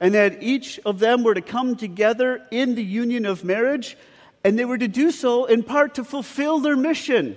and 0.00 0.14
that 0.14 0.42
each 0.42 0.80
of 0.84 0.98
them 0.98 1.22
were 1.22 1.34
to 1.34 1.40
come 1.40 1.76
together 1.76 2.42
in 2.50 2.74
the 2.74 2.84
union 2.84 3.24
of 3.24 3.44
marriage, 3.44 3.96
and 4.44 4.58
they 4.58 4.64
were 4.64 4.78
to 4.78 4.88
do 4.88 5.10
so 5.10 5.46
in 5.46 5.62
part 5.62 5.94
to 5.94 6.04
fulfill 6.04 6.58
their 6.58 6.76
mission 6.76 7.36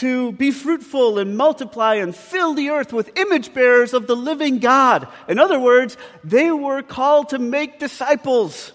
to 0.00 0.32
be 0.32 0.50
fruitful 0.50 1.18
and 1.18 1.36
multiply 1.36 1.96
and 1.96 2.16
fill 2.16 2.54
the 2.54 2.70
earth 2.70 2.90
with 2.90 3.18
image 3.18 3.52
bearers 3.52 3.92
of 3.92 4.06
the 4.06 4.16
living 4.16 4.58
God. 4.58 5.06
In 5.28 5.38
other 5.38 5.60
words, 5.60 5.98
they 6.24 6.50
were 6.50 6.82
called 6.82 7.30
to 7.30 7.38
make 7.38 7.78
disciples. 7.78 8.72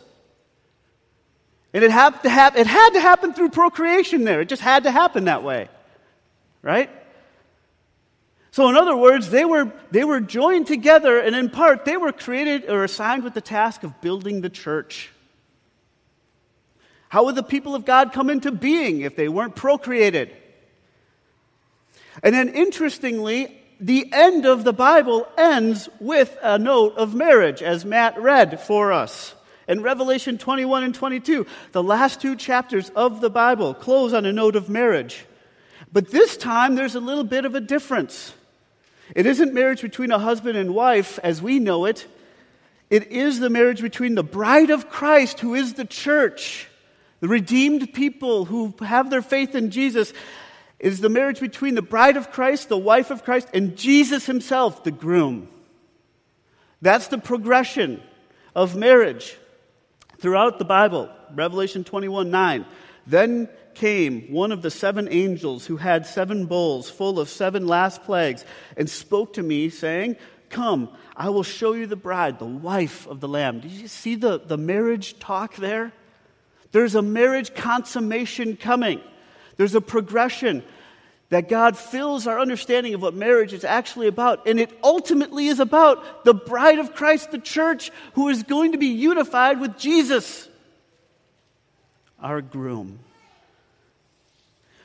And 1.74 1.84
it 1.84 1.90
had 1.90 2.22
to, 2.22 2.30
have, 2.30 2.56
it 2.56 2.68
had 2.68 2.92
to 2.92 3.00
happen 3.00 3.34
through 3.34 3.50
procreation 3.50 4.24
there. 4.24 4.42
It 4.42 4.50
just 4.50 4.62
had 4.62 4.84
to 4.84 4.92
happen 4.92 5.26
that 5.26 5.44
way. 5.44 5.68
Right? 6.62 6.92
So, 8.52 8.70
in 8.70 8.78
other 8.78 8.96
words, 8.96 9.32
they 9.32 9.46
were, 9.46 9.72
they 9.90 10.04
were 10.04 10.22
joined 10.22 10.68
together, 10.68 11.20
and 11.20 11.36
in 11.36 11.50
part, 11.50 11.86
they 11.86 11.98
were 11.98 12.12
created 12.12 12.70
or 12.70 12.84
assigned 12.84 13.24
with 13.24 13.34
the 13.34 13.42
task 13.42 13.84
of 13.84 14.00
building 14.00 14.42
the 14.42 14.50
church. 14.50 15.10
How 17.10 17.26
would 17.26 17.36
the 17.36 17.44
people 17.44 17.74
of 17.74 17.84
God 17.84 18.14
come 18.14 18.30
into 18.30 18.52
being 18.52 19.02
if 19.02 19.16
they 19.16 19.28
weren't 19.28 19.56
procreated? 19.56 20.36
And 22.24 22.34
then, 22.34 22.50
interestingly, 22.50 23.56
the 23.80 24.10
end 24.14 24.46
of 24.46 24.64
the 24.64 24.74
Bible 24.74 25.28
ends 25.38 25.90
with 26.00 26.38
a 26.42 26.58
note 26.58 26.96
of 26.98 27.14
marriage, 27.14 27.62
as 27.62 27.86
Matt 27.86 28.20
read 28.20 28.60
for 28.62 28.94
us. 28.94 29.36
In 29.68 29.82
Revelation 29.82 30.38
21 30.38 30.84
and 30.84 30.96
22, 30.96 31.46
the 31.72 31.84
last 31.84 32.22
two 32.22 32.36
chapters 32.36 32.90
of 32.92 33.20
the 33.20 33.30
Bible 33.30 33.74
close 33.74 34.14
on 34.14 34.26
a 34.26 34.34
note 34.34 34.56
of 34.56 34.70
marriage. 34.70 35.26
But 35.92 36.12
this 36.12 36.38
time, 36.38 36.76
there's 36.76 36.96
a 36.96 37.00
little 37.00 37.24
bit 37.24 37.46
of 37.46 37.56
a 37.56 37.62
difference. 37.62 38.34
It 39.16 39.26
isn't 39.26 39.54
marriage 39.54 39.82
between 39.82 40.12
a 40.12 40.20
husband 40.20 40.58
and 40.58 40.74
wife 40.74 41.20
as 41.24 41.42
we 41.42 41.60
know 41.60 41.86
it, 41.86 42.08
it 42.90 43.12
is 43.12 43.40
the 43.40 43.50
marriage 43.50 43.82
between 43.82 44.16
the 44.16 44.24
bride 44.24 44.70
of 44.70 44.90
Christ, 44.90 45.40
who 45.40 45.56
is 45.56 45.74
the 45.74 45.86
church, 45.86 46.68
the 47.20 47.28
redeemed 47.28 47.94
people 47.94 48.46
who 48.46 48.74
have 48.80 49.10
their 49.10 49.24
faith 49.24 49.56
in 49.56 49.72
Jesus. 49.72 50.14
Is 50.80 51.00
the 51.00 51.10
marriage 51.10 51.40
between 51.40 51.76
the 51.76 51.82
bride 51.82 52.18
of 52.18 52.32
Christ, 52.32 52.70
the 52.70 52.78
wife 52.78 53.12
of 53.12 53.24
Christ, 53.24 53.48
and 53.54 53.76
Jesus 53.76 54.26
himself, 54.26 54.84
the 54.84 54.92
groom. 54.92 55.48
That's 56.82 57.08
the 57.08 57.18
progression 57.18 58.02
of 58.56 58.76
marriage 58.76 59.38
throughout 60.20 60.60
the 60.60 60.66
Bible. 60.66 61.10
Revelation 61.34 61.84
21 61.84 62.30
9. 62.30 62.66
Then 63.08 63.50
came 63.74 64.22
one 64.32 64.52
of 64.52 64.62
the 64.62 64.72
seven 64.72 65.08
angels 65.12 65.66
who 65.66 65.78
had 65.78 66.06
seven 66.06 66.46
bowls 66.46 66.90
full 66.90 67.20
of 67.20 67.30
seven 67.30 67.68
last 67.68 68.04
plagues 68.04 68.46
and 68.78 68.90
spoke 68.90 69.34
to 69.34 69.44
me, 69.44 69.70
saying, 69.70 70.16
Come, 70.50 70.90
I 71.16 71.30
will 71.30 71.44
show 71.44 71.74
you 71.74 71.86
the 71.86 71.96
bride, 71.96 72.40
the 72.40 72.46
wife 72.46 73.08
of 73.08 73.20
the 73.20 73.28
Lamb. 73.28 73.60
Did 73.60 73.72
you 73.72 73.88
see 73.88 74.16
the, 74.16 74.40
the 74.40 74.58
marriage 74.58 75.20
talk 75.20 75.56
there? 75.56 75.92
There's 76.72 76.96
a 76.96 77.02
marriage 77.02 77.54
consummation 77.54 78.58
coming, 78.58 79.02
there's 79.58 79.76
a 79.76 79.82
progression 79.82 80.64
that 81.30 81.50
God 81.50 81.78
fills 81.78 82.28
our 82.28 82.40
understanding 82.40 82.94
of 82.94 83.02
what 83.02 83.14
marriage 83.14 83.54
is 83.54 83.64
actually 83.64 84.08
about. 84.08 84.48
And 84.48 84.60
it 84.60 84.78
ultimately 84.84 85.48
is 85.48 85.60
about 85.60 86.24
the 86.24 86.34
bride 86.34 86.80
of 86.80 86.94
Christ, 86.94 87.32
the 87.32 87.40
church, 87.40 87.92
who 88.14 88.30
is 88.30 88.44
going 88.44 88.74
to 88.74 88.78
be 88.78 88.88
unified 88.88 89.60
with 89.60 89.78
Jesus, 89.78 90.48
our 92.22 92.42
groom. 92.42 93.00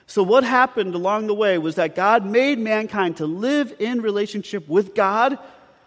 So, 0.06 0.24
what 0.24 0.42
happened 0.42 0.96
along 0.96 1.28
the 1.28 1.34
way 1.34 1.56
was 1.58 1.76
that 1.76 1.94
God 1.94 2.26
made 2.26 2.58
mankind 2.58 3.18
to 3.18 3.26
live 3.26 3.72
in 3.78 4.00
relationship 4.00 4.68
with 4.68 4.92
God, 4.92 5.38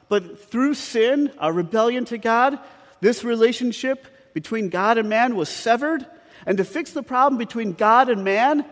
but 0.08 0.50
through 0.50 0.76
sin, 0.76 1.30
our 1.40 1.52
rebellion 1.52 2.06
to 2.06 2.18
God, 2.18 2.58
this 3.02 3.26
relationship 3.26 4.08
between 4.34 4.70
God 4.70 4.98
and 4.98 5.10
man 5.10 5.36
was 5.36 5.50
severed. 5.50 6.06
And 6.46 6.58
to 6.58 6.66
fix 6.66 6.92
the 6.92 7.04
problem 7.04 7.38
between 7.38 7.74
God 7.74 8.10
and 8.10 8.24
man, 8.24 8.66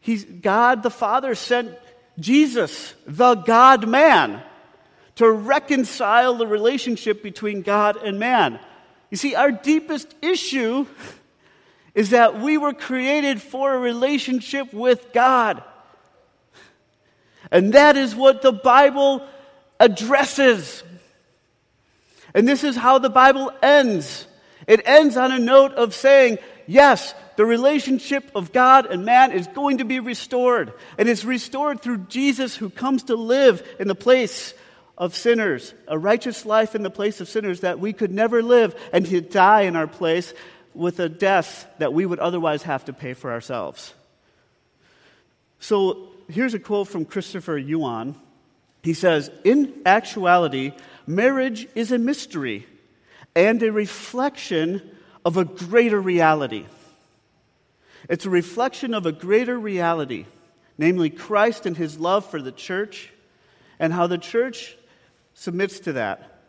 He's, 0.00 0.24
God 0.24 0.82
the 0.82 0.90
Father 0.90 1.34
sent 1.34 1.76
Jesus, 2.18 2.94
the 3.06 3.34
God 3.34 3.88
man, 3.88 4.42
to 5.16 5.30
reconcile 5.30 6.34
the 6.34 6.46
relationship 6.46 7.22
between 7.22 7.62
God 7.62 7.96
and 7.96 8.18
man. 8.18 8.60
You 9.10 9.16
see, 9.16 9.34
our 9.34 9.50
deepest 9.50 10.14
issue 10.22 10.86
is 11.94 12.10
that 12.10 12.40
we 12.40 12.58
were 12.58 12.74
created 12.74 13.42
for 13.42 13.74
a 13.74 13.78
relationship 13.78 14.72
with 14.72 15.12
God. 15.12 15.62
And 17.50 17.72
that 17.72 17.96
is 17.96 18.14
what 18.14 18.42
the 18.42 18.52
Bible 18.52 19.26
addresses. 19.80 20.82
And 22.34 22.46
this 22.46 22.62
is 22.62 22.76
how 22.76 22.98
the 22.98 23.10
Bible 23.10 23.50
ends. 23.62 24.26
It 24.66 24.82
ends 24.86 25.16
on 25.16 25.32
a 25.32 25.38
note 25.38 25.72
of 25.72 25.94
saying, 25.94 26.38
yes, 26.68 27.14
the 27.36 27.44
relationship 27.44 28.30
of 28.36 28.52
God 28.52 28.86
and 28.86 29.04
man 29.04 29.32
is 29.32 29.48
going 29.48 29.78
to 29.78 29.84
be 29.84 29.98
restored. 29.98 30.72
And 30.96 31.08
it's 31.08 31.24
restored 31.24 31.80
through 31.80 32.06
Jesus 32.08 32.54
who 32.54 32.70
comes 32.70 33.04
to 33.04 33.16
live 33.16 33.66
in 33.80 33.88
the 33.88 33.96
place 33.96 34.54
of 34.96 35.16
sinners, 35.16 35.74
a 35.88 35.98
righteous 35.98 36.44
life 36.44 36.74
in 36.74 36.82
the 36.82 36.90
place 36.90 37.20
of 37.20 37.28
sinners 37.28 37.60
that 37.60 37.80
we 37.80 37.92
could 37.92 38.12
never 38.12 38.42
live, 38.42 38.74
and 38.92 39.06
to 39.06 39.20
die 39.20 39.62
in 39.62 39.76
our 39.76 39.86
place 39.86 40.34
with 40.74 41.00
a 41.00 41.08
death 41.08 41.66
that 41.78 41.92
we 41.92 42.04
would 42.04 42.18
otherwise 42.18 42.64
have 42.64 42.84
to 42.84 42.92
pay 42.92 43.14
for 43.14 43.32
ourselves. 43.32 43.94
So 45.60 46.10
here's 46.28 46.54
a 46.54 46.58
quote 46.58 46.88
from 46.88 47.04
Christopher 47.04 47.56
Yuan. 47.56 48.14
He 48.82 48.94
says, 48.94 49.30
In 49.44 49.82
actuality, 49.86 50.72
marriage 51.06 51.68
is 51.74 51.90
a 51.92 51.98
mystery 51.98 52.66
and 53.34 53.62
a 53.62 53.72
reflection 53.72 54.82
of 55.28 55.36
a 55.36 55.44
greater 55.44 56.00
reality. 56.00 56.64
It's 58.08 58.24
a 58.24 58.30
reflection 58.30 58.94
of 58.94 59.04
a 59.04 59.12
greater 59.12 59.58
reality, 59.58 60.24
namely 60.78 61.10
Christ 61.10 61.66
and 61.66 61.76
his 61.76 61.98
love 61.98 62.24
for 62.24 62.40
the 62.40 62.50
church, 62.50 63.12
and 63.78 63.92
how 63.92 64.06
the 64.06 64.16
church 64.16 64.74
submits 65.34 65.80
to 65.80 65.92
that. 65.92 66.40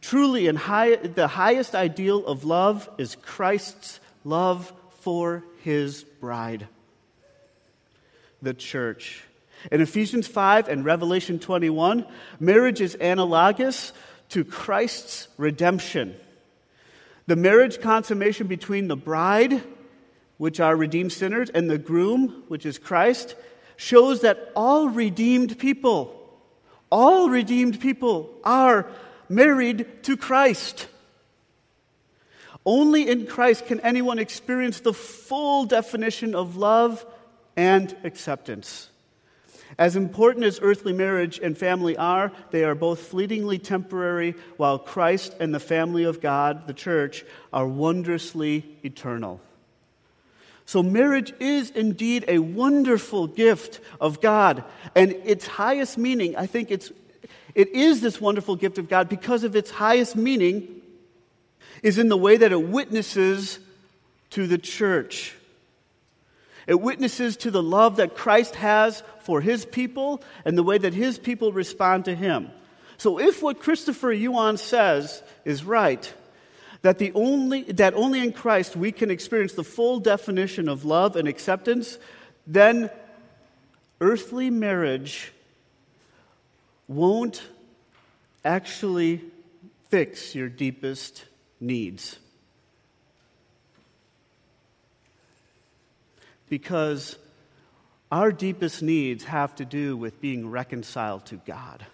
Truly, 0.00 0.48
in 0.48 0.56
high, 0.56 0.96
the 0.96 1.28
highest 1.28 1.76
ideal 1.76 2.26
of 2.26 2.44
love 2.44 2.90
is 2.98 3.14
Christ's 3.14 4.00
love 4.24 4.72
for 5.02 5.44
his 5.62 6.02
bride, 6.02 6.66
the 8.42 8.52
church. 8.52 9.22
In 9.70 9.80
Ephesians 9.80 10.26
5 10.26 10.68
and 10.68 10.84
Revelation 10.84 11.38
21, 11.38 12.04
marriage 12.40 12.80
is 12.80 12.96
analogous 12.96 13.92
to 14.30 14.44
Christ's 14.44 15.28
redemption. 15.38 16.16
The 17.26 17.36
marriage 17.36 17.80
consummation 17.80 18.46
between 18.46 18.88
the 18.88 18.96
bride, 18.96 19.62
which 20.36 20.60
are 20.60 20.76
redeemed 20.76 21.12
sinners, 21.12 21.50
and 21.50 21.70
the 21.70 21.78
groom, 21.78 22.44
which 22.48 22.66
is 22.66 22.78
Christ, 22.78 23.34
shows 23.76 24.20
that 24.20 24.52
all 24.54 24.88
redeemed 24.88 25.58
people, 25.58 26.20
all 26.90 27.28
redeemed 27.28 27.80
people 27.80 28.30
are 28.44 28.86
married 29.28 30.04
to 30.04 30.16
Christ. 30.16 30.86
Only 32.66 33.08
in 33.08 33.26
Christ 33.26 33.66
can 33.66 33.80
anyone 33.80 34.18
experience 34.18 34.80
the 34.80 34.94
full 34.94 35.64
definition 35.64 36.34
of 36.34 36.56
love 36.56 37.04
and 37.56 37.94
acceptance. 38.04 38.88
As 39.78 39.96
important 39.96 40.44
as 40.44 40.60
earthly 40.62 40.92
marriage 40.92 41.38
and 41.38 41.58
family 41.58 41.96
are, 41.96 42.30
they 42.50 42.64
are 42.64 42.74
both 42.74 43.00
fleetingly 43.00 43.58
temporary, 43.58 44.34
while 44.56 44.78
Christ 44.78 45.34
and 45.40 45.54
the 45.54 45.60
family 45.60 46.04
of 46.04 46.20
God, 46.20 46.66
the 46.66 46.74
church, 46.74 47.24
are 47.52 47.66
wondrously 47.66 48.64
eternal. 48.84 49.40
So, 50.66 50.82
marriage 50.82 51.32
is 51.40 51.70
indeed 51.70 52.24
a 52.28 52.38
wonderful 52.38 53.26
gift 53.26 53.80
of 54.00 54.20
God. 54.20 54.64
And 54.94 55.12
its 55.24 55.46
highest 55.46 55.98
meaning, 55.98 56.36
I 56.36 56.46
think 56.46 56.70
it's, 56.70 56.90
it 57.54 57.68
is 57.70 58.00
this 58.00 58.20
wonderful 58.20 58.56
gift 58.56 58.78
of 58.78 58.88
God 58.88 59.08
because 59.08 59.44
of 59.44 59.56
its 59.56 59.70
highest 59.70 60.16
meaning, 60.16 60.80
is 61.82 61.98
in 61.98 62.08
the 62.08 62.16
way 62.16 62.36
that 62.36 62.52
it 62.52 62.62
witnesses 62.62 63.58
to 64.30 64.46
the 64.46 64.56
church. 64.56 65.34
It 66.66 66.80
witnesses 66.80 67.36
to 67.38 67.50
the 67.50 67.62
love 67.62 67.96
that 67.96 68.14
Christ 68.14 68.54
has 68.54 69.02
for 69.24 69.40
his 69.40 69.64
people 69.64 70.22
and 70.44 70.56
the 70.56 70.62
way 70.62 70.78
that 70.78 70.94
his 70.94 71.18
people 71.18 71.52
respond 71.52 72.04
to 72.06 72.14
him. 72.14 72.50
So, 72.96 73.18
if 73.18 73.42
what 73.42 73.60
Christopher 73.60 74.12
Yuan 74.12 74.56
says 74.56 75.22
is 75.44 75.64
right, 75.64 76.12
that, 76.82 76.98
the 76.98 77.12
only, 77.14 77.62
that 77.62 77.94
only 77.94 78.20
in 78.20 78.32
Christ 78.32 78.76
we 78.76 78.92
can 78.92 79.10
experience 79.10 79.54
the 79.54 79.64
full 79.64 80.00
definition 80.00 80.68
of 80.68 80.84
love 80.84 81.16
and 81.16 81.26
acceptance, 81.26 81.98
then 82.46 82.90
earthly 84.00 84.50
marriage 84.50 85.32
won't 86.86 87.42
actually 88.44 89.22
fix 89.88 90.34
your 90.34 90.48
deepest 90.48 91.24
needs. 91.60 92.16
because 96.54 97.16
our 98.14 98.30
deepest 98.30 98.80
needs 98.80 99.24
have 99.24 99.56
to 99.56 99.64
do 99.64 99.96
with 99.96 100.20
being 100.20 100.48
reconciled 100.48 101.26
to 101.26 101.34
God. 101.34 101.84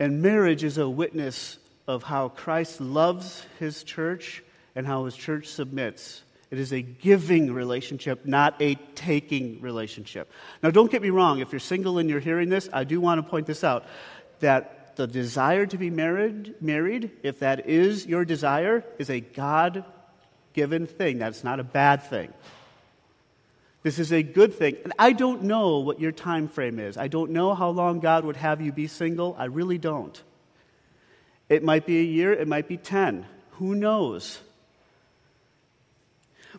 And 0.00 0.20
marriage 0.20 0.64
is 0.64 0.78
a 0.78 0.88
witness 0.88 1.56
of 1.86 2.02
how 2.02 2.30
Christ 2.30 2.80
loves 2.80 3.46
his 3.60 3.84
church 3.84 4.42
and 4.74 4.84
how 4.84 5.04
his 5.04 5.14
church 5.14 5.46
submits. 5.46 6.24
It 6.50 6.58
is 6.58 6.72
a 6.72 6.82
giving 6.82 7.52
relationship, 7.52 8.26
not 8.26 8.60
a 8.60 8.74
taking 8.96 9.60
relationship. 9.60 10.28
Now, 10.60 10.72
don't 10.72 10.90
get 10.90 11.00
me 11.00 11.10
wrong. 11.10 11.38
If 11.38 11.52
you're 11.52 11.60
single 11.60 11.98
and 11.98 12.10
you're 12.10 12.18
hearing 12.18 12.48
this, 12.48 12.68
I 12.72 12.82
do 12.82 13.00
want 13.00 13.24
to 13.24 13.30
point 13.30 13.46
this 13.46 13.62
out 13.62 13.86
that 14.40 14.96
the 14.96 15.06
desire 15.06 15.66
to 15.66 15.78
be 15.78 15.88
married, 15.88 16.56
married, 16.60 17.12
if 17.22 17.38
that 17.38 17.68
is 17.68 18.06
your 18.06 18.24
desire, 18.24 18.84
is 18.98 19.08
a 19.08 19.20
God 19.20 19.84
given 20.52 20.88
thing. 20.88 21.20
That's 21.20 21.44
not 21.44 21.60
a 21.60 21.64
bad 21.64 22.02
thing. 22.02 22.32
This 23.82 23.98
is 23.98 24.12
a 24.12 24.22
good 24.22 24.54
thing. 24.54 24.76
And 24.84 24.92
I 24.98 25.12
don't 25.12 25.44
know 25.44 25.78
what 25.78 26.00
your 26.00 26.12
time 26.12 26.48
frame 26.48 26.78
is. 26.78 26.98
I 26.98 27.08
don't 27.08 27.30
know 27.30 27.54
how 27.54 27.70
long 27.70 28.00
God 28.00 28.24
would 28.24 28.36
have 28.36 28.60
you 28.60 28.72
be 28.72 28.86
single. 28.86 29.34
I 29.38 29.46
really 29.46 29.78
don't. 29.78 30.22
It 31.48 31.64
might 31.64 31.86
be 31.86 31.98
a 31.98 32.04
year, 32.04 32.32
it 32.32 32.46
might 32.46 32.68
be 32.68 32.76
10. 32.76 33.26
Who 33.52 33.74
knows? 33.74 34.38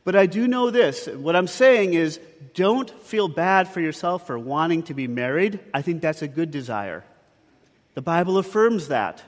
But 0.03 0.15
I 0.15 0.25
do 0.25 0.47
know 0.47 0.71
this. 0.71 1.07
What 1.07 1.35
I'm 1.35 1.47
saying 1.47 1.93
is 1.93 2.19
don't 2.55 2.89
feel 3.03 3.27
bad 3.27 3.67
for 3.67 3.81
yourself 3.81 4.25
for 4.25 4.37
wanting 4.37 4.83
to 4.83 4.93
be 4.93 5.07
married. 5.07 5.59
I 5.73 5.81
think 5.81 6.01
that's 6.01 6.23
a 6.23 6.27
good 6.27 6.49
desire. 6.49 7.03
The 7.93 8.01
Bible 8.01 8.37
affirms 8.37 8.87
that. 8.87 9.21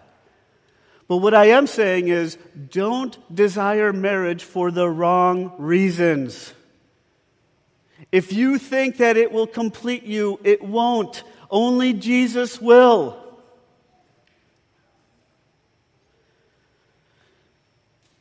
But 1.07 1.17
what 1.17 1.33
I 1.33 1.47
am 1.47 1.67
saying 1.67 2.07
is 2.07 2.37
don't 2.71 3.17
desire 3.33 3.93
marriage 3.93 4.43
for 4.43 4.71
the 4.71 4.89
wrong 4.89 5.53
reasons. 5.57 6.53
If 8.11 8.33
you 8.33 8.57
think 8.57 8.97
that 8.97 9.17
it 9.17 9.31
will 9.31 9.47
complete 9.47 10.03
you, 10.03 10.39
it 10.43 10.61
won't. 10.61 11.23
Only 11.49 11.93
Jesus 11.93 12.59
will. 12.61 13.19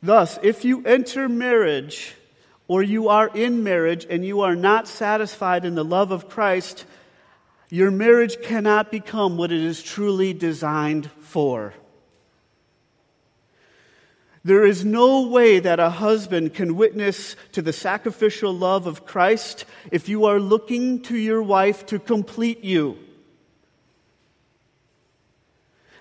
Thus, 0.01 0.37
if 0.43 0.65
you 0.65 0.83
enter 0.85 1.29
marriage 1.29 2.13
or 2.67 2.83
you 2.83 3.07
are 3.07 3.29
in 3.33 3.63
marriage 3.63 4.05
and 4.09 4.25
you 4.25 4.41
are 4.41 4.55
not 4.55 4.87
satisfied 4.87 5.63
in 5.63 5.75
the 5.75 5.85
love 5.85 6.11
of 6.11 6.27
Christ, 6.27 6.85
your 7.69 7.89
marriage 7.89 8.41
cannot 8.43 8.91
become 8.91 9.37
what 9.37 9.51
it 9.51 9.61
is 9.61 9.81
truly 9.81 10.33
designed 10.33 11.09
for. 11.21 11.73
There 14.45 14.65
is 14.65 14.83
no 14.83 15.27
way 15.29 15.59
that 15.59 15.79
a 15.79 15.89
husband 15.89 16.53
can 16.53 16.75
witness 16.75 17.37
to 17.53 17.61
the 17.61 17.71
sacrificial 17.71 18.53
love 18.53 18.87
of 18.87 19.05
Christ 19.05 19.63
if 19.89 20.09
you 20.09 20.25
are 20.25 20.39
looking 20.39 21.01
to 21.03 21.17
your 21.17 21.41
wife 21.41 21.85
to 21.87 21.99
complete 21.99 22.61
you. 22.63 22.97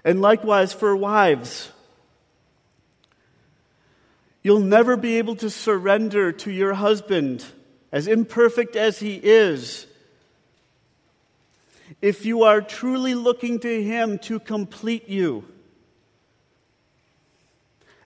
And 0.05 0.21
likewise 0.21 0.73
for 0.73 0.97
wives. 0.97 1.71
You'll 4.43 4.59
never 4.59 4.97
be 4.97 5.19
able 5.19 5.37
to 5.37 5.49
surrender 5.49 6.33
to 6.33 6.51
your 6.51 6.75
husband, 6.75 7.45
as 7.93 8.09
imperfect 8.09 8.75
as 8.75 8.99
he 8.99 9.15
is, 9.15 9.87
if 12.01 12.27
you 12.27 12.43
are 12.43 12.61
truly 12.61 13.15
looking 13.15 13.61
to 13.61 13.83
him 13.85 14.19
to 14.19 14.41
complete 14.41 15.09
you 15.09 15.45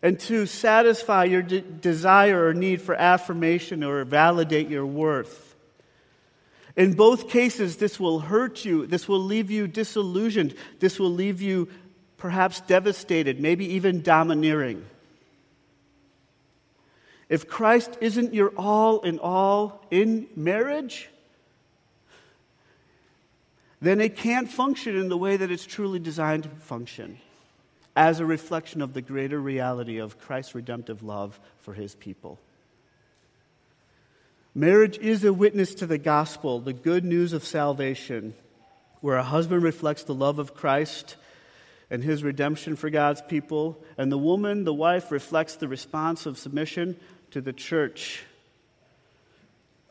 and 0.06 0.20
to 0.20 0.46
satisfy 0.46 1.24
your 1.24 1.42
de- 1.42 1.60
desire 1.60 2.46
or 2.46 2.54
need 2.54 2.80
for 2.80 2.94
affirmation 2.94 3.82
or 3.82 4.04
validate 4.04 4.68
your 4.68 4.86
worth. 4.86 5.56
In 6.76 6.92
both 6.92 7.28
cases, 7.28 7.78
this 7.78 7.98
will 7.98 8.20
hurt 8.20 8.64
you. 8.64 8.86
This 8.86 9.08
will 9.08 9.18
leave 9.18 9.50
you 9.50 9.66
disillusioned. 9.66 10.54
This 10.78 11.00
will 11.00 11.10
leave 11.10 11.42
you 11.42 11.66
perhaps 12.18 12.60
devastated, 12.60 13.40
maybe 13.40 13.74
even 13.74 14.00
domineering. 14.00 14.86
If 17.28 17.48
Christ 17.48 17.98
isn't 18.00 18.32
your 18.32 18.50
all 18.56 19.00
in 19.00 19.18
all 19.18 19.84
in 19.90 20.28
marriage, 20.36 21.10
then 23.80 24.00
it 24.00 24.16
can't 24.16 24.48
function 24.48 24.94
in 24.94 25.08
the 25.08 25.18
way 25.18 25.36
that 25.36 25.50
it's 25.50 25.66
truly 25.66 25.98
designed 25.98 26.44
to 26.44 26.48
function. 26.48 27.18
As 27.96 28.20
a 28.20 28.26
reflection 28.26 28.82
of 28.82 28.92
the 28.92 29.00
greater 29.00 29.40
reality 29.40 29.98
of 29.98 30.20
Christ's 30.20 30.54
redemptive 30.54 31.02
love 31.02 31.40
for 31.60 31.72
his 31.72 31.94
people. 31.94 32.38
Marriage 34.54 34.98
is 34.98 35.24
a 35.24 35.32
witness 35.32 35.74
to 35.76 35.86
the 35.86 35.98
gospel, 35.98 36.60
the 36.60 36.74
good 36.74 37.04
news 37.04 37.32
of 37.32 37.44
salvation, 37.44 38.34
where 39.00 39.16
a 39.16 39.22
husband 39.22 39.62
reflects 39.62 40.04
the 40.04 40.14
love 40.14 40.38
of 40.38 40.54
Christ 40.54 41.16
and 41.90 42.02
his 42.02 42.22
redemption 42.22 42.76
for 42.76 42.90
God's 42.90 43.22
people, 43.22 43.82
and 43.96 44.10
the 44.10 44.18
woman, 44.18 44.64
the 44.64 44.74
wife, 44.74 45.12
reflects 45.12 45.56
the 45.56 45.68
response 45.68 46.26
of 46.26 46.36
submission 46.36 46.96
to 47.30 47.40
the 47.40 47.52
church, 47.52 48.24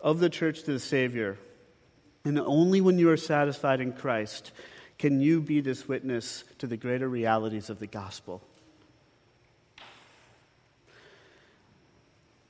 of 0.01 0.19
the 0.19 0.29
church 0.29 0.63
to 0.63 0.73
the 0.73 0.79
Savior. 0.79 1.37
And 2.25 2.37
only 2.39 2.81
when 2.81 2.99
you 2.99 3.09
are 3.11 3.17
satisfied 3.17 3.79
in 3.79 3.93
Christ 3.93 4.51
can 4.97 5.19
you 5.19 5.41
be 5.41 5.61
this 5.61 5.87
witness 5.87 6.43
to 6.59 6.67
the 6.67 6.77
greater 6.77 7.07
realities 7.07 7.69
of 7.69 7.79
the 7.79 7.87
gospel. 7.87 8.41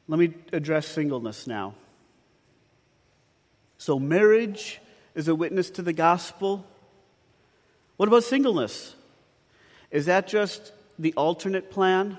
Let 0.07 0.19
me 0.19 0.33
address 0.53 0.87
singleness 0.87 1.47
now. 1.47 1.73
So, 3.77 3.97
marriage 3.97 4.79
is 5.15 5.27
a 5.27 5.35
witness 5.35 5.71
to 5.71 5.81
the 5.81 5.93
gospel. 5.93 6.65
What 7.97 8.07
about 8.07 8.23
singleness? 8.23 8.95
Is 9.89 10.05
that 10.05 10.27
just 10.27 10.71
the 10.99 11.13
alternate 11.13 11.71
plan? 11.71 12.17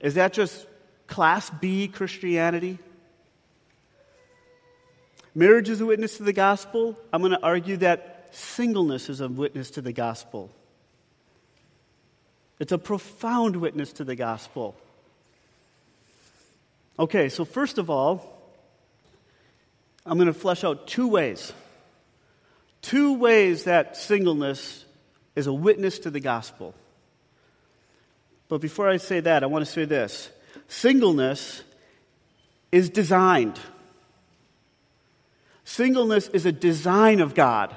Is 0.00 0.14
that 0.14 0.32
just 0.32 0.66
class 1.06 1.50
B 1.50 1.88
Christianity? 1.88 2.78
Marriage 5.34 5.68
is 5.68 5.80
a 5.80 5.86
witness 5.86 6.18
to 6.18 6.24
the 6.24 6.32
gospel. 6.32 6.98
I'm 7.12 7.22
going 7.22 7.32
to 7.32 7.42
argue 7.42 7.78
that 7.78 8.11
singleness 8.32 9.08
is 9.08 9.20
a 9.20 9.28
witness 9.28 9.70
to 9.72 9.80
the 9.80 9.92
gospel. 9.92 10.50
It's 12.58 12.72
a 12.72 12.78
profound 12.78 13.56
witness 13.56 13.92
to 13.94 14.04
the 14.04 14.14
gospel. 14.16 14.76
Okay, 16.98 17.28
so 17.28 17.44
first 17.44 17.78
of 17.78 17.90
all, 17.90 18.38
I'm 20.04 20.18
going 20.18 20.26
to 20.26 20.34
flesh 20.34 20.64
out 20.64 20.86
two 20.86 21.08
ways. 21.08 21.52
Two 22.82 23.14
ways 23.14 23.64
that 23.64 23.96
singleness 23.96 24.84
is 25.34 25.46
a 25.46 25.52
witness 25.52 26.00
to 26.00 26.10
the 26.10 26.20
gospel. 26.20 26.74
But 28.48 28.60
before 28.60 28.88
I 28.88 28.98
say 28.98 29.20
that, 29.20 29.42
I 29.42 29.46
want 29.46 29.64
to 29.64 29.70
say 29.70 29.84
this 29.84 30.30
singleness 30.68 31.62
is 32.70 32.90
designed. 32.90 33.58
Singleness 35.64 36.28
is 36.28 36.44
a 36.44 36.52
design 36.52 37.20
of 37.20 37.34
God. 37.34 37.74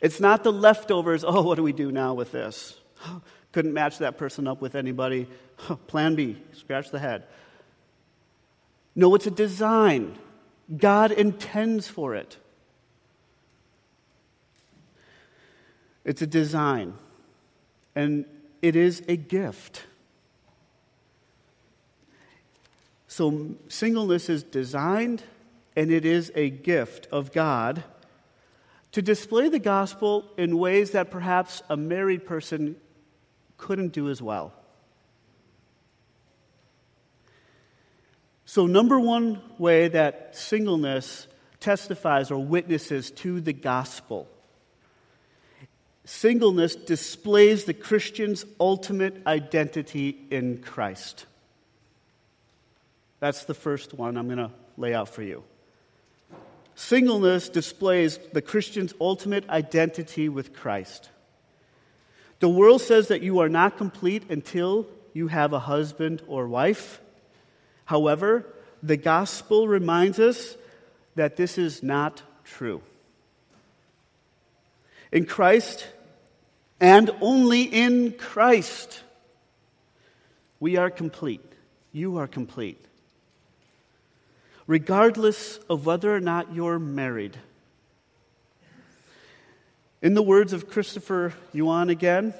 It's 0.00 0.20
not 0.20 0.44
the 0.44 0.52
leftovers, 0.52 1.24
oh, 1.24 1.42
what 1.42 1.56
do 1.56 1.62
we 1.62 1.72
do 1.72 1.90
now 1.90 2.14
with 2.14 2.32
this? 2.32 2.78
Couldn't 3.52 3.72
match 3.72 3.98
that 3.98 4.18
person 4.18 4.46
up 4.46 4.60
with 4.60 4.74
anybody. 4.74 5.26
Plan 5.86 6.14
B, 6.14 6.36
scratch 6.52 6.90
the 6.90 6.98
head. 6.98 7.24
No, 8.94 9.14
it's 9.14 9.26
a 9.26 9.30
design. 9.30 10.18
God 10.76 11.10
intends 11.10 11.88
for 11.88 12.14
it. 12.14 12.36
It's 16.04 16.22
a 16.22 16.26
design, 16.26 16.94
and 17.94 18.24
it 18.62 18.76
is 18.76 19.02
a 19.08 19.16
gift. 19.16 19.84
So, 23.08 23.56
singleness 23.68 24.28
is 24.28 24.42
designed 24.42 25.22
and 25.74 25.90
it 25.90 26.04
is 26.04 26.30
a 26.34 26.50
gift 26.50 27.08
of 27.10 27.32
God 27.32 27.82
to 28.92 29.02
display 29.02 29.48
the 29.48 29.58
gospel 29.58 30.24
in 30.36 30.58
ways 30.58 30.92
that 30.92 31.10
perhaps 31.10 31.62
a 31.68 31.76
married 31.76 32.26
person 32.26 32.76
couldn't 33.56 33.92
do 33.92 34.08
as 34.08 34.22
well. 34.22 34.52
So, 38.44 38.66
number 38.66 38.98
one 38.98 39.42
way 39.58 39.88
that 39.88 40.34
singleness 40.36 41.26
testifies 41.60 42.30
or 42.30 42.42
witnesses 42.42 43.10
to 43.10 43.40
the 43.40 43.52
gospel 43.52 44.28
singleness 46.08 46.74
displays 46.74 47.64
the 47.64 47.74
Christian's 47.74 48.46
ultimate 48.58 49.26
identity 49.26 50.18
in 50.30 50.56
Christ. 50.62 51.26
That's 53.20 53.44
the 53.44 53.52
first 53.52 53.92
one 53.92 54.16
I'm 54.16 54.24
going 54.26 54.38
to 54.38 54.50
lay 54.78 54.94
out 54.94 55.10
for 55.10 55.22
you. 55.22 55.44
Singleness 56.78 57.48
displays 57.48 58.20
the 58.32 58.40
Christian's 58.40 58.94
ultimate 59.00 59.48
identity 59.48 60.28
with 60.28 60.54
Christ. 60.54 61.10
The 62.38 62.48
world 62.48 62.80
says 62.80 63.08
that 63.08 63.20
you 63.20 63.40
are 63.40 63.48
not 63.48 63.76
complete 63.76 64.30
until 64.30 64.86
you 65.12 65.26
have 65.26 65.52
a 65.52 65.58
husband 65.58 66.22
or 66.28 66.46
wife. 66.46 67.00
However, 67.84 68.46
the 68.80 68.96
gospel 68.96 69.66
reminds 69.66 70.20
us 70.20 70.56
that 71.16 71.34
this 71.34 71.58
is 71.58 71.82
not 71.82 72.22
true. 72.44 72.80
In 75.10 75.26
Christ, 75.26 75.84
and 76.78 77.10
only 77.20 77.62
in 77.62 78.12
Christ, 78.12 79.02
we 80.60 80.76
are 80.76 80.90
complete. 80.90 81.44
You 81.90 82.18
are 82.18 82.28
complete. 82.28 82.87
Regardless 84.68 85.58
of 85.68 85.86
whether 85.86 86.14
or 86.14 86.20
not 86.20 86.54
you're 86.54 86.78
married. 86.78 87.36
In 90.00 90.14
the 90.14 90.22
words 90.22 90.52
of 90.52 90.68
Christopher 90.68 91.34
Yuan 91.52 91.90
again, 91.90 92.34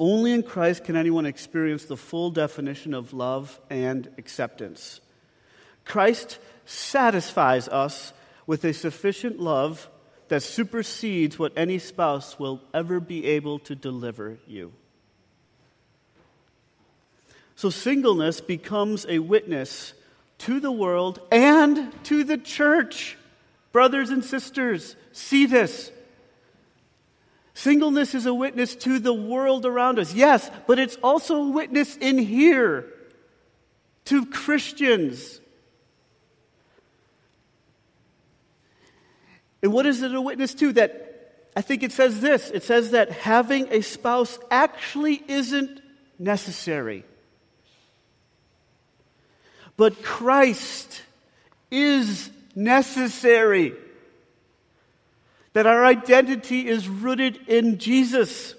only 0.00 0.32
in 0.32 0.42
Christ 0.42 0.84
can 0.84 0.96
anyone 0.96 1.26
experience 1.26 1.84
the 1.84 1.96
full 1.96 2.30
definition 2.30 2.94
of 2.94 3.12
love 3.12 3.60
and 3.70 4.10
acceptance. 4.18 5.00
Christ 5.84 6.38
satisfies 6.64 7.68
us 7.68 8.12
with 8.46 8.64
a 8.64 8.72
sufficient 8.72 9.38
love 9.38 9.88
that 10.28 10.42
supersedes 10.42 11.38
what 11.38 11.52
any 11.56 11.78
spouse 11.78 12.38
will 12.38 12.62
ever 12.72 13.00
be 13.00 13.26
able 13.26 13.58
to 13.60 13.74
deliver 13.74 14.38
you. 14.46 14.72
So, 17.54 17.70
singleness 17.70 18.40
becomes 18.40 19.06
a 19.08 19.20
witness 19.20 19.92
to 20.38 20.60
the 20.60 20.72
world 20.72 21.20
and 21.30 21.92
to 22.04 22.24
the 22.24 22.38
church. 22.38 23.16
Brothers 23.72 24.10
and 24.10 24.24
sisters, 24.24 24.96
see 25.12 25.46
this. 25.46 25.90
Singleness 27.54 28.14
is 28.14 28.26
a 28.26 28.34
witness 28.34 28.74
to 28.76 28.98
the 28.98 29.14
world 29.14 29.64
around 29.64 29.98
us, 29.98 30.12
yes, 30.12 30.50
but 30.66 30.78
it's 30.78 30.96
also 31.02 31.36
a 31.36 31.50
witness 31.50 31.96
in 31.96 32.18
here 32.18 32.86
to 34.06 34.26
Christians. 34.26 35.40
And 39.62 39.72
what 39.72 39.86
is 39.86 40.02
it 40.02 40.14
a 40.14 40.20
witness 40.20 40.52
to? 40.54 40.72
That 40.72 41.48
I 41.56 41.62
think 41.62 41.82
it 41.82 41.92
says 41.92 42.20
this 42.20 42.50
it 42.50 42.64
says 42.64 42.90
that 42.90 43.10
having 43.10 43.72
a 43.72 43.80
spouse 43.80 44.38
actually 44.50 45.22
isn't 45.26 45.80
necessary. 46.18 47.04
But 49.76 50.02
Christ 50.02 51.02
is 51.70 52.30
necessary 52.54 53.74
that 55.54 55.66
our 55.66 55.84
identity 55.84 56.68
is 56.68 56.88
rooted 56.88 57.48
in 57.48 57.78
Jesus. 57.78 58.54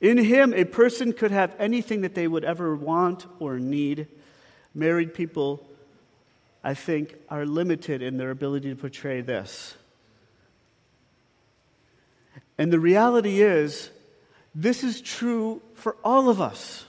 In 0.00 0.18
Him, 0.18 0.52
a 0.52 0.64
person 0.64 1.12
could 1.12 1.30
have 1.30 1.54
anything 1.58 2.02
that 2.02 2.14
they 2.14 2.28
would 2.28 2.44
ever 2.44 2.74
want 2.74 3.26
or 3.38 3.58
need. 3.58 4.08
Married 4.74 5.14
people, 5.14 5.64
I 6.62 6.74
think, 6.74 7.14
are 7.28 7.46
limited 7.46 8.02
in 8.02 8.16
their 8.16 8.30
ability 8.30 8.68
to 8.70 8.76
portray 8.76 9.20
this. 9.20 9.76
And 12.58 12.72
the 12.72 12.80
reality 12.80 13.40
is, 13.40 13.90
this 14.54 14.84
is 14.84 15.00
true 15.00 15.62
for 15.74 15.96
all 16.04 16.28
of 16.28 16.40
us. 16.40 16.84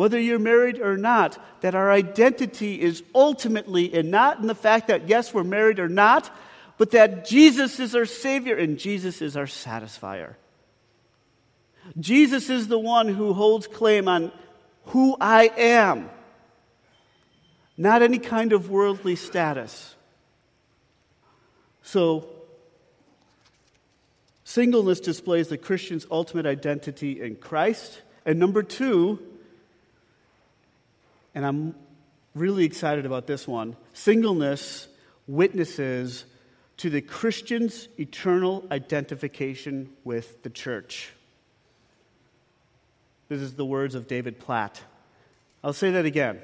Whether 0.00 0.18
you're 0.18 0.38
married 0.38 0.80
or 0.80 0.96
not, 0.96 1.36
that 1.60 1.74
our 1.74 1.92
identity 1.92 2.80
is 2.80 3.02
ultimately 3.14 3.92
and 3.92 4.10
not 4.10 4.40
in 4.40 4.46
the 4.46 4.54
fact 4.54 4.88
that, 4.88 5.10
yes, 5.10 5.34
we're 5.34 5.44
married 5.44 5.78
or 5.78 5.90
not, 5.90 6.34
but 6.78 6.92
that 6.92 7.26
Jesus 7.26 7.78
is 7.78 7.94
our 7.94 8.06
Savior 8.06 8.56
and 8.56 8.78
Jesus 8.78 9.20
is 9.20 9.36
our 9.36 9.44
satisfier. 9.44 10.36
Jesus 11.98 12.48
is 12.48 12.66
the 12.66 12.78
one 12.78 13.08
who 13.08 13.34
holds 13.34 13.66
claim 13.66 14.08
on 14.08 14.32
who 14.86 15.18
I 15.20 15.50
am, 15.58 16.08
not 17.76 18.00
any 18.00 18.18
kind 18.18 18.54
of 18.54 18.70
worldly 18.70 19.16
status. 19.16 19.94
So, 21.82 22.26
singleness 24.44 25.00
displays 25.00 25.48
the 25.48 25.58
Christian's 25.58 26.06
ultimate 26.10 26.46
identity 26.46 27.20
in 27.20 27.36
Christ. 27.36 28.00
And 28.24 28.38
number 28.38 28.62
two, 28.62 29.26
and 31.34 31.44
I'm 31.44 31.74
really 32.34 32.64
excited 32.64 33.06
about 33.06 33.26
this 33.26 33.46
one 33.46 33.76
singleness 33.92 34.88
witnesses 35.26 36.24
to 36.78 36.90
the 36.90 37.00
Christian's 37.00 37.88
eternal 37.98 38.66
identification 38.70 39.90
with 40.04 40.42
the 40.42 40.50
church. 40.50 41.12
This 43.28 43.40
is 43.40 43.54
the 43.54 43.64
words 43.64 43.94
of 43.94 44.08
David 44.08 44.38
Platt. 44.38 44.80
I'll 45.62 45.72
say 45.72 45.90
that 45.92 46.04
again. 46.04 46.40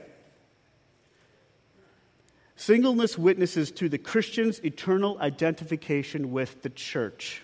Singleness 2.55 3.19
witnesses 3.19 3.71
to 3.73 3.89
the 3.89 3.99
Christian's 3.99 4.65
eternal 4.65 5.19
identification 5.21 6.33
with 6.33 6.63
the 6.63 6.71
church. 6.71 7.43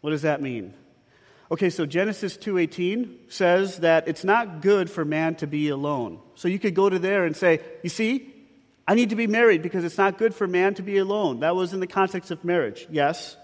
What 0.00 0.10
does 0.10 0.22
that 0.22 0.42
mean? 0.42 0.74
Okay, 1.50 1.70
so 1.70 1.86
Genesis 1.86 2.36
2:18 2.36 3.18
says 3.28 3.78
that 3.78 4.08
it's 4.08 4.24
not 4.24 4.62
good 4.62 4.90
for 4.90 5.04
man 5.04 5.36
to 5.36 5.46
be 5.46 5.68
alone. 5.68 6.18
So 6.34 6.48
you 6.48 6.58
could 6.58 6.74
go 6.74 6.90
to 6.90 6.98
there 6.98 7.24
and 7.24 7.36
say, 7.36 7.60
"You 7.84 7.90
see, 7.90 8.34
I 8.88 8.94
need 8.94 9.10
to 9.10 9.16
be 9.16 9.28
married 9.28 9.62
because 9.62 9.84
it's 9.84 9.98
not 9.98 10.18
good 10.18 10.34
for 10.34 10.48
man 10.48 10.74
to 10.74 10.82
be 10.82 10.98
alone." 10.98 11.40
That 11.40 11.54
was 11.54 11.72
in 11.72 11.78
the 11.78 11.86
context 11.86 12.32
of 12.32 12.44
marriage. 12.44 12.88
Yes. 12.90 13.36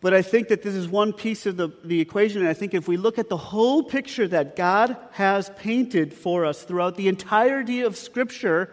But 0.00 0.14
I 0.14 0.22
think 0.22 0.48
that 0.48 0.62
this 0.62 0.74
is 0.74 0.88
one 0.88 1.12
piece 1.12 1.46
of 1.46 1.56
the, 1.56 1.70
the 1.84 2.00
equation. 2.00 2.40
And 2.40 2.48
I 2.48 2.54
think 2.54 2.74
if 2.74 2.86
we 2.86 2.96
look 2.96 3.18
at 3.18 3.28
the 3.28 3.36
whole 3.36 3.82
picture 3.82 4.28
that 4.28 4.56
God 4.56 4.96
has 5.12 5.50
painted 5.56 6.14
for 6.14 6.44
us 6.44 6.62
throughout 6.62 6.96
the 6.96 7.08
entirety 7.08 7.80
of 7.80 7.96
Scripture, 7.96 8.70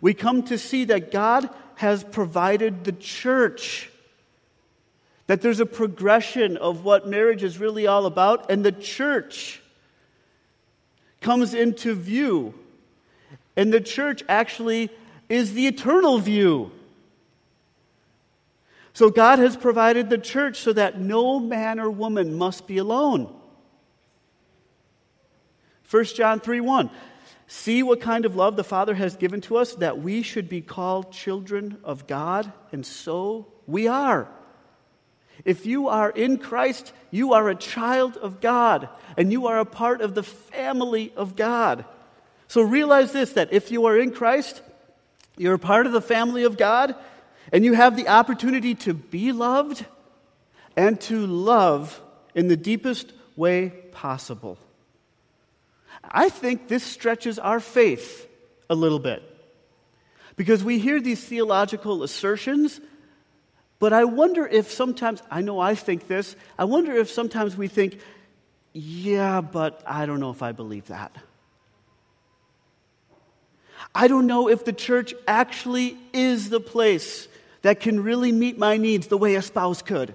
we 0.00 0.12
come 0.14 0.42
to 0.44 0.58
see 0.58 0.84
that 0.86 1.10
God 1.10 1.48
has 1.76 2.04
provided 2.04 2.84
the 2.84 2.92
church. 2.92 3.90
That 5.26 5.42
there's 5.42 5.60
a 5.60 5.66
progression 5.66 6.56
of 6.56 6.84
what 6.84 7.08
marriage 7.08 7.42
is 7.42 7.58
really 7.58 7.86
all 7.86 8.06
about, 8.06 8.50
and 8.50 8.64
the 8.64 8.72
church 8.72 9.60
comes 11.20 11.54
into 11.54 11.94
view. 11.94 12.54
And 13.56 13.72
the 13.72 13.80
church 13.80 14.22
actually 14.28 14.90
is 15.28 15.54
the 15.54 15.66
eternal 15.66 16.18
view. 16.18 16.70
So 18.92 19.10
God 19.10 19.38
has 19.40 19.56
provided 19.56 20.08
the 20.08 20.18
church 20.18 20.58
so 20.60 20.72
that 20.72 21.00
no 21.00 21.40
man 21.40 21.80
or 21.80 21.90
woman 21.90 22.34
must 22.34 22.66
be 22.66 22.78
alone. 22.78 23.34
1 25.90 26.04
John 26.04 26.40
3 26.40 26.60
1. 26.60 26.90
See 27.48 27.82
what 27.82 28.00
kind 28.00 28.24
of 28.24 28.34
love 28.34 28.56
the 28.56 28.64
Father 28.64 28.94
has 28.94 29.16
given 29.16 29.40
to 29.42 29.56
us 29.56 29.74
that 29.76 30.00
we 30.00 30.22
should 30.22 30.48
be 30.48 30.60
called 30.60 31.12
children 31.12 31.78
of 31.84 32.06
God, 32.06 32.52
and 32.72 32.84
so 32.84 33.46
we 33.66 33.86
are. 33.86 34.28
If 35.46 35.64
you 35.64 35.86
are 35.86 36.10
in 36.10 36.38
Christ, 36.38 36.92
you 37.12 37.34
are 37.34 37.48
a 37.48 37.54
child 37.54 38.16
of 38.16 38.40
God, 38.40 38.88
and 39.16 39.30
you 39.30 39.46
are 39.46 39.60
a 39.60 39.64
part 39.64 40.00
of 40.00 40.12
the 40.16 40.24
family 40.24 41.12
of 41.16 41.36
God. 41.36 41.84
So 42.48 42.62
realize 42.62 43.12
this 43.12 43.34
that 43.34 43.52
if 43.52 43.70
you 43.70 43.86
are 43.86 43.96
in 43.96 44.10
Christ, 44.10 44.60
you're 45.36 45.54
a 45.54 45.58
part 45.58 45.86
of 45.86 45.92
the 45.92 46.00
family 46.00 46.42
of 46.42 46.58
God, 46.58 46.96
and 47.52 47.64
you 47.64 47.74
have 47.74 47.96
the 47.96 48.08
opportunity 48.08 48.74
to 48.74 48.92
be 48.92 49.30
loved 49.30 49.86
and 50.76 51.00
to 51.02 51.24
love 51.28 52.02
in 52.34 52.48
the 52.48 52.56
deepest 52.56 53.12
way 53.36 53.68
possible. 53.92 54.58
I 56.02 56.28
think 56.28 56.66
this 56.66 56.82
stretches 56.82 57.38
our 57.38 57.60
faith 57.60 58.28
a 58.68 58.74
little 58.74 58.98
bit. 58.98 59.22
Because 60.34 60.64
we 60.64 60.80
hear 60.80 61.00
these 61.00 61.22
theological 61.22 62.02
assertions, 62.02 62.80
but 63.78 63.92
I 63.92 64.04
wonder 64.04 64.46
if 64.46 64.70
sometimes, 64.70 65.22
I 65.30 65.42
know 65.42 65.58
I 65.58 65.74
think 65.74 66.08
this, 66.08 66.36
I 66.58 66.64
wonder 66.64 66.92
if 66.92 67.10
sometimes 67.10 67.56
we 67.56 67.68
think, 67.68 67.98
yeah, 68.72 69.40
but 69.40 69.82
I 69.86 70.06
don't 70.06 70.20
know 70.20 70.30
if 70.30 70.42
I 70.42 70.52
believe 70.52 70.86
that. 70.88 71.14
I 73.94 74.08
don't 74.08 74.26
know 74.26 74.48
if 74.48 74.64
the 74.64 74.72
church 74.72 75.14
actually 75.26 75.96
is 76.12 76.50
the 76.50 76.60
place 76.60 77.28
that 77.62 77.80
can 77.80 78.02
really 78.02 78.32
meet 78.32 78.58
my 78.58 78.76
needs 78.76 79.06
the 79.06 79.18
way 79.18 79.34
a 79.34 79.42
spouse 79.42 79.82
could. 79.82 80.14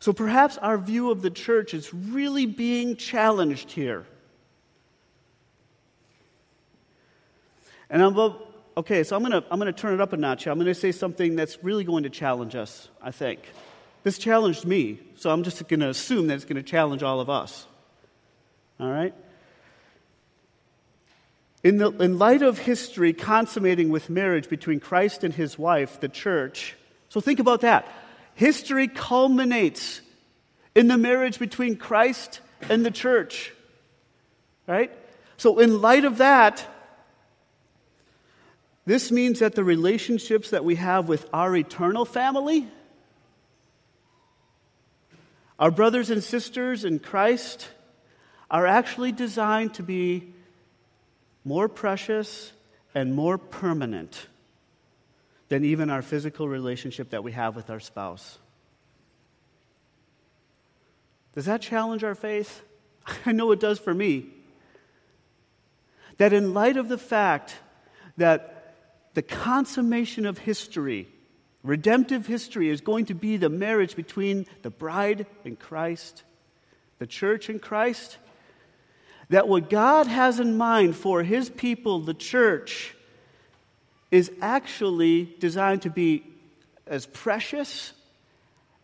So 0.00 0.12
perhaps 0.12 0.58
our 0.58 0.78
view 0.78 1.12
of 1.12 1.22
the 1.22 1.30
church 1.30 1.74
is 1.74 1.94
really 1.94 2.46
being 2.46 2.96
challenged 2.96 3.70
here. 3.70 4.04
And 7.88 8.02
I'm 8.02 8.14
okay, 8.76 9.04
so 9.04 9.16
I'm 9.16 9.22
going 9.22 9.32
to 9.32 9.44
I'm 9.50 9.58
going 9.58 9.72
to 9.72 9.78
turn 9.78 9.94
it 9.94 10.00
up 10.00 10.12
a 10.12 10.16
notch. 10.16 10.46
I'm 10.46 10.56
going 10.56 10.66
to 10.66 10.74
say 10.74 10.92
something 10.92 11.36
that's 11.36 11.62
really 11.62 11.84
going 11.84 12.04
to 12.04 12.10
challenge 12.10 12.54
us, 12.54 12.88
I 13.00 13.10
think. 13.10 13.40
This 14.02 14.18
challenged 14.18 14.64
me, 14.64 14.98
so 15.14 15.30
I'm 15.30 15.42
just 15.44 15.66
going 15.68 15.80
to 15.80 15.88
assume 15.88 16.26
that 16.26 16.34
it's 16.34 16.44
going 16.44 16.56
to 16.56 16.62
challenge 16.62 17.02
all 17.02 17.20
of 17.20 17.30
us. 17.30 17.66
All 18.80 18.90
right? 18.90 19.14
In, 21.62 21.76
the, 21.76 21.90
in 21.90 22.18
light 22.18 22.42
of 22.42 22.58
history 22.58 23.12
consummating 23.12 23.90
with 23.90 24.10
marriage 24.10 24.48
between 24.48 24.80
Christ 24.80 25.22
and 25.22 25.32
his 25.32 25.56
wife, 25.56 26.00
the 26.00 26.08
church, 26.08 26.74
so 27.08 27.20
think 27.20 27.38
about 27.38 27.60
that. 27.60 27.86
History 28.34 28.88
culminates 28.88 30.00
in 30.74 30.88
the 30.88 30.98
marriage 30.98 31.38
between 31.38 31.76
Christ 31.76 32.40
and 32.68 32.84
the 32.84 32.90
church. 32.90 33.52
Right? 34.66 34.90
So, 35.36 35.58
in 35.58 35.80
light 35.80 36.04
of 36.04 36.18
that, 36.18 36.66
this 38.84 39.12
means 39.12 39.38
that 39.38 39.54
the 39.54 39.64
relationships 39.64 40.50
that 40.50 40.64
we 40.64 40.74
have 40.74 41.08
with 41.08 41.28
our 41.32 41.56
eternal 41.56 42.04
family, 42.04 42.68
our 45.58 45.70
brothers 45.70 46.10
and 46.10 46.22
sisters 46.22 46.84
in 46.84 46.98
Christ, 46.98 47.68
are 48.50 48.66
actually 48.66 49.12
designed 49.12 49.74
to 49.74 49.82
be 49.82 50.34
more 51.44 51.68
precious 51.68 52.52
and 52.94 53.14
more 53.14 53.38
permanent 53.38 54.26
than 55.48 55.64
even 55.64 55.90
our 55.90 56.02
physical 56.02 56.48
relationship 56.48 57.10
that 57.10 57.22
we 57.22 57.32
have 57.32 57.54
with 57.54 57.70
our 57.70 57.80
spouse. 57.80 58.38
Does 61.34 61.46
that 61.46 61.62
challenge 61.62 62.04
our 62.04 62.14
faith? 62.14 62.62
I 63.26 63.32
know 63.32 63.52
it 63.52 63.60
does 63.60 63.78
for 63.78 63.94
me. 63.94 64.26
That 66.18 66.32
in 66.32 66.52
light 66.52 66.76
of 66.76 66.88
the 66.88 66.98
fact 66.98 67.56
that 68.16 68.51
the 69.14 69.22
consummation 69.22 70.26
of 70.26 70.38
history, 70.38 71.08
redemptive 71.62 72.26
history, 72.26 72.68
is 72.68 72.80
going 72.80 73.06
to 73.06 73.14
be 73.14 73.36
the 73.36 73.48
marriage 73.48 73.96
between 73.96 74.46
the 74.62 74.70
bride 74.70 75.26
and 75.44 75.58
Christ, 75.58 76.22
the 76.98 77.06
church 77.06 77.48
and 77.48 77.60
Christ, 77.60 78.18
that 79.28 79.48
what 79.48 79.70
God 79.70 80.06
has 80.06 80.40
in 80.40 80.56
mind 80.56 80.96
for 80.96 81.22
his 81.22 81.48
people, 81.48 82.00
the 82.00 82.14
church, 82.14 82.94
is 84.10 84.30
actually 84.40 85.34
designed 85.38 85.82
to 85.82 85.90
be 85.90 86.22
as 86.86 87.06
precious 87.06 87.92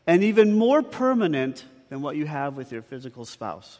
and 0.06 0.24
even 0.24 0.56
more 0.56 0.82
permanent 0.82 1.64
than 1.90 2.00
what 2.00 2.16
you 2.16 2.26
have 2.26 2.56
with 2.56 2.72
your 2.72 2.82
physical 2.82 3.24
spouse. 3.26 3.78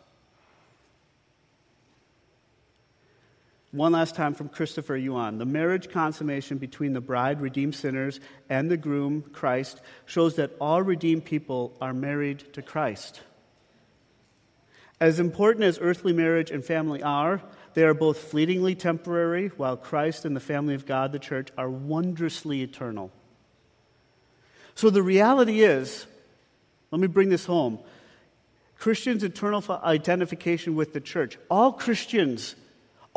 One 3.71 3.93
last 3.93 4.15
time 4.15 4.33
from 4.33 4.49
Christopher 4.49 4.97
Yuan. 4.97 5.37
The 5.37 5.45
marriage 5.45 5.91
consummation 5.91 6.57
between 6.57 6.95
the 6.95 7.03
bride, 7.03 7.43
redeemed 7.43 7.75
sinners, 7.75 8.19
and 8.49 8.71
the 8.71 8.79
groom, 8.79 9.23
Christ, 9.33 9.83
shows 10.07 10.37
that 10.37 10.53
all 10.59 10.81
redeemed 10.81 11.27
people 11.27 11.77
are 11.81 11.93
married 11.93 12.45
to 12.55 12.63
Christ. 12.63 13.21
As 15.01 15.21
important 15.21 15.65
as 15.65 15.79
earthly 15.81 16.15
marriage 16.15 16.51
and 16.51 16.65
family 16.65 17.03
are, 17.03 17.43
they 17.75 17.85
are 17.85 17.95
both 17.95 18.19
fleetingly 18.19 18.75
temporary, 18.75 19.49
while 19.49 19.77
Christ 19.77 20.25
and 20.25 20.35
the 20.35 20.41
family 20.41 20.75
of 20.75 20.87
God, 20.87 21.13
the 21.13 21.19
church, 21.19 21.51
are 21.59 21.71
wondrously 21.71 22.63
eternal. 22.63 23.13
So 24.75 24.89
the 24.89 25.03
reality 25.03 25.61
is, 25.61 26.07
let 26.91 27.01
me 27.01 27.07
bring 27.07 27.29
this 27.29 27.45
home 27.45 27.81
Christians' 28.79 29.25
eternal 29.25 29.63
identification 29.83 30.75
with 30.75 30.95
the 30.95 31.01
church. 31.01 31.37
All 31.51 31.73
Christians 31.73 32.57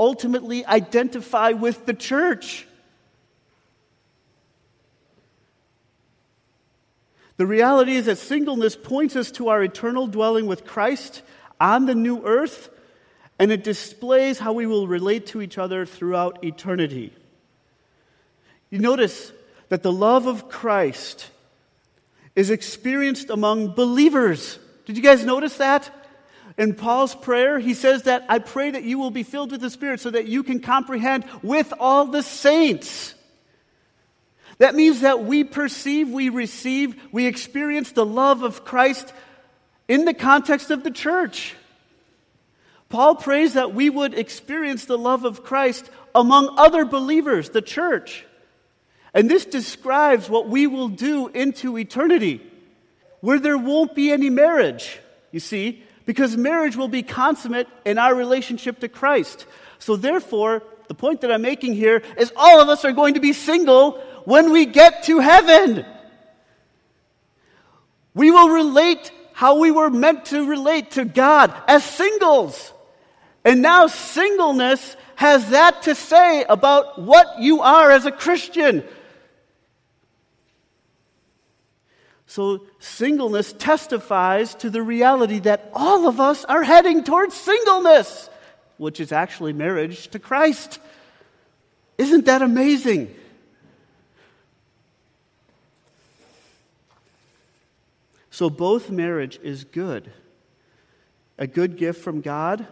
ultimately 0.02 0.66
identify 0.66 1.52
with 1.52 1.86
the 1.86 1.94
church. 1.94 2.66
The 7.38 7.46
reality 7.46 7.94
is 7.94 8.08
that 8.08 8.18
singleness 8.18 8.76
points 8.76 9.16
us 9.16 9.30
to 9.34 9.50
our 9.50 9.64
eternal 9.64 10.08
dwelling 10.08 10.48
with 10.48 10.66
Christ 10.66 11.22
on 11.60 11.86
the 11.86 11.94
new 11.94 12.24
earth 12.26 12.70
and 13.38 13.52
it 13.52 13.64
displays 13.64 14.40
how 14.40 14.54
we 14.54 14.66
will 14.66 14.88
relate 14.88 15.28
to 15.28 15.42
each 15.42 15.58
other 15.58 15.86
throughout 15.86 16.44
eternity. 16.44 17.14
You 18.72 18.80
notice 18.80 19.32
that 19.70 19.84
the 19.84 19.92
love 19.92 20.26
of 20.26 20.50
Christ 20.50 21.30
is 22.36 22.50
experienced 22.50 23.30
among 23.30 23.74
believers. 23.74 24.58
Did 24.86 24.98
you 24.98 25.04
guys 25.04 25.24
notice 25.24 25.58
that? 25.58 26.01
In 26.58 26.76
Paul's 26.76 27.16
prayer, 27.16 27.60
he 27.60 27.74
says 27.74 28.04
that 28.04 28.26
I 28.30 28.40
pray 28.40 28.72
that 28.72 28.84
you 28.84 29.00
will 29.00 29.12
be 29.12 29.24
filled 29.24 29.52
with 29.52 29.62
the 29.62 29.70
Spirit 29.70 30.00
so 30.00 30.10
that 30.10 30.28
you 30.28 30.44
can 30.44 30.60
comprehend 30.60 31.26
with 31.42 31.74
all 31.80 32.06
the 32.06 32.24
saints. 32.24 33.16
That 34.58 34.76
means 34.76 35.02
that 35.02 35.24
we 35.24 35.44
perceive, 35.44 36.10
we 36.10 36.30
receive, 36.30 36.96
we 37.12 37.26
experience 37.26 37.94
the 37.94 38.06
love 38.06 38.44
of 38.44 38.64
Christ 38.64 39.12
in 39.88 40.06
the 40.06 40.14
context 40.14 40.70
of 40.72 40.84
the 40.84 40.92
church. 40.92 41.56
Paul 42.90 43.16
prays 43.16 43.54
that 43.54 43.74
we 43.74 43.90
would 43.90 44.14
experience 44.14 44.86
the 44.86 44.98
love 44.98 45.24
of 45.24 45.44
Christ 45.44 45.90
among 46.14 46.60
other 46.60 46.86
believers, 46.86 47.50
the 47.50 47.62
church. 47.62 48.26
And 49.14 49.30
this 49.30 49.46
describes 49.46 50.30
what 50.30 50.48
we 50.48 50.68
will 50.68 50.90
do 50.90 51.28
into 51.30 51.78
eternity, 51.78 52.42
where 53.22 53.40
there 53.40 53.58
won't 53.58 53.96
be 53.96 54.12
any 54.12 54.30
marriage, 54.30 55.00
you 55.32 55.40
see, 55.40 55.84
because 56.06 56.36
marriage 56.38 56.76
will 56.76 56.88
be 56.88 57.04
consummate 57.04 57.68
in 57.86 57.98
our 57.98 58.14
relationship 58.16 58.80
to 58.80 58.90
Christ. 58.90 59.46
So, 59.80 59.96
therefore, 59.96 60.64
the 60.88 60.94
point 60.94 61.22
that 61.22 61.32
I'm 61.32 61.42
making 61.42 61.74
here 61.74 62.04
is 62.18 62.34
all 62.36 62.60
of 62.60 62.70
us 62.70 62.84
are 62.86 62.92
going 62.92 63.14
to 63.14 63.20
be 63.20 63.34
single 63.34 63.94
when 64.26 64.52
we 64.52 64.66
get 64.66 65.04
to 65.04 65.20
heaven. 65.20 65.86
We 68.14 68.30
will 68.30 68.50
relate 68.50 69.12
how 69.34 69.60
we 69.60 69.72
were 69.72 69.90
meant 69.90 70.26
to 70.26 70.46
relate 70.46 70.92
to 70.92 71.06
God 71.06 71.54
as 71.68 71.84
singles. 71.84 72.74
And 73.44 73.62
now, 73.62 73.88
singleness 73.88 74.96
has 75.16 75.50
that 75.50 75.84
to 75.84 75.96
say 75.96 76.44
about 76.44 77.02
what 77.02 77.40
you 77.40 77.62
are 77.62 77.92
as 77.92 78.06
a 78.06 78.12
Christian. 78.12 78.84
So, 82.32 82.62
singleness 82.80 83.52
testifies 83.52 84.56
to 84.56 84.70
the 84.70 84.82
reality 84.82 85.40
that 85.40 85.70
all 85.74 86.08
of 86.08 86.22
us 86.22 86.46
are 86.46 86.64
heading 86.64 87.04
towards 87.04 87.36
singleness, 87.36 88.30
which 88.78 89.02
is 89.02 89.12
actually 89.12 89.52
marriage 89.52 90.08
to 90.12 90.18
Christ. 90.18 90.80
Isn't 91.98 92.24
that 92.28 92.42
amazing? 92.42 93.14
So, 98.30 98.50
both 98.50 98.90
marriage 98.90 99.38
is 99.44 99.66
good 99.66 100.10
a 101.38 101.48
good 101.48 101.76
gift 101.76 102.02
from 102.02 102.22
God 102.22 102.66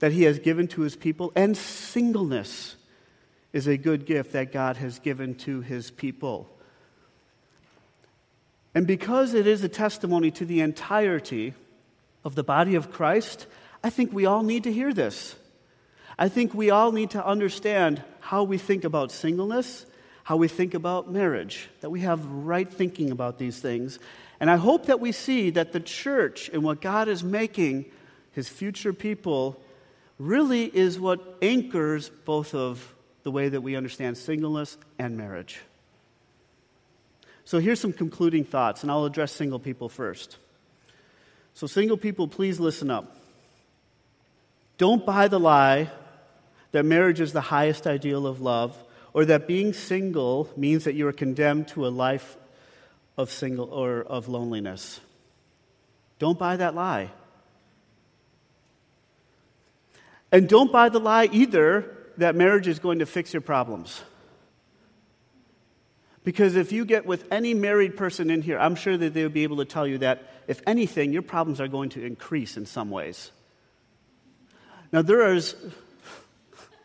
that 0.00 0.12
He 0.12 0.24
has 0.24 0.38
given 0.38 0.68
to 0.68 0.82
His 0.82 0.94
people, 0.94 1.32
and 1.34 1.56
singleness 1.56 2.76
is 3.54 3.66
a 3.66 3.78
good 3.78 4.04
gift 4.04 4.32
that 4.32 4.52
God 4.52 4.76
has 4.76 4.98
given 4.98 5.36
to 5.36 5.62
His 5.62 5.90
people. 5.90 6.50
And 8.74 8.86
because 8.86 9.34
it 9.34 9.46
is 9.46 9.62
a 9.62 9.68
testimony 9.68 10.30
to 10.32 10.46
the 10.46 10.60
entirety 10.60 11.54
of 12.24 12.34
the 12.34 12.44
body 12.44 12.74
of 12.74 12.90
Christ, 12.90 13.46
I 13.84 13.90
think 13.90 14.12
we 14.12 14.26
all 14.26 14.42
need 14.42 14.64
to 14.64 14.72
hear 14.72 14.92
this. 14.92 15.34
I 16.18 16.28
think 16.28 16.54
we 16.54 16.70
all 16.70 16.92
need 16.92 17.10
to 17.10 17.26
understand 17.26 18.02
how 18.20 18.44
we 18.44 18.58
think 18.58 18.84
about 18.84 19.10
singleness, 19.10 19.86
how 20.24 20.36
we 20.36 20.48
think 20.48 20.74
about 20.74 21.10
marriage, 21.10 21.68
that 21.80 21.90
we 21.90 22.00
have 22.00 22.24
right 22.26 22.70
thinking 22.72 23.10
about 23.10 23.38
these 23.38 23.58
things. 23.58 23.98
And 24.40 24.50
I 24.50 24.56
hope 24.56 24.86
that 24.86 25.00
we 25.00 25.12
see 25.12 25.50
that 25.50 25.72
the 25.72 25.80
church 25.80 26.48
and 26.48 26.62
what 26.62 26.80
God 26.80 27.08
is 27.08 27.22
making 27.22 27.86
his 28.32 28.48
future 28.48 28.92
people 28.92 29.60
really 30.18 30.64
is 30.64 30.98
what 30.98 31.38
anchors 31.42 32.08
both 32.24 32.54
of 32.54 32.94
the 33.22 33.30
way 33.30 33.48
that 33.48 33.60
we 33.60 33.76
understand 33.76 34.16
singleness 34.16 34.78
and 34.98 35.16
marriage. 35.16 35.60
So 37.44 37.58
here's 37.58 37.80
some 37.80 37.92
concluding 37.92 38.44
thoughts, 38.44 38.82
and 38.82 38.90
I'll 38.90 39.04
address 39.04 39.32
single 39.32 39.58
people 39.58 39.88
first. 39.88 40.36
So, 41.54 41.66
single 41.66 41.96
people, 41.96 42.28
please 42.28 42.58
listen 42.58 42.90
up. 42.90 43.16
Don't 44.78 45.04
buy 45.04 45.28
the 45.28 45.38
lie 45.38 45.90
that 46.72 46.84
marriage 46.84 47.20
is 47.20 47.32
the 47.32 47.40
highest 47.40 47.86
ideal 47.86 48.26
of 48.26 48.40
love, 48.40 48.76
or 49.12 49.26
that 49.26 49.46
being 49.46 49.74
single 49.74 50.48
means 50.56 50.84
that 50.84 50.94
you 50.94 51.06
are 51.06 51.12
condemned 51.12 51.68
to 51.68 51.86
a 51.86 51.90
life 51.90 52.36
of 53.18 53.30
single 53.30 53.66
or 53.66 54.00
of 54.00 54.28
loneliness. 54.28 55.00
Don't 56.18 56.38
buy 56.38 56.56
that 56.56 56.74
lie. 56.74 57.10
And 60.30 60.48
don't 60.48 60.72
buy 60.72 60.88
the 60.88 61.00
lie 61.00 61.28
either 61.30 61.94
that 62.16 62.34
marriage 62.34 62.66
is 62.66 62.78
going 62.78 63.00
to 63.00 63.06
fix 63.06 63.34
your 63.34 63.42
problems. 63.42 64.02
Because 66.24 66.54
if 66.54 66.70
you 66.70 66.84
get 66.84 67.04
with 67.04 67.24
any 67.32 67.52
married 67.52 67.96
person 67.96 68.30
in 68.30 68.42
here, 68.42 68.58
I'm 68.58 68.76
sure 68.76 68.96
that 68.96 69.12
they 69.12 69.24
would 69.24 69.34
be 69.34 69.42
able 69.42 69.56
to 69.56 69.64
tell 69.64 69.86
you 69.86 69.98
that, 69.98 70.22
if 70.46 70.62
anything, 70.66 71.12
your 71.12 71.22
problems 71.22 71.60
are 71.60 71.68
going 71.68 71.90
to 71.90 72.04
increase 72.04 72.56
in 72.56 72.66
some 72.66 72.90
ways. 72.90 73.32
Now, 74.92 75.02
there 75.02 75.34
is. 75.34 75.56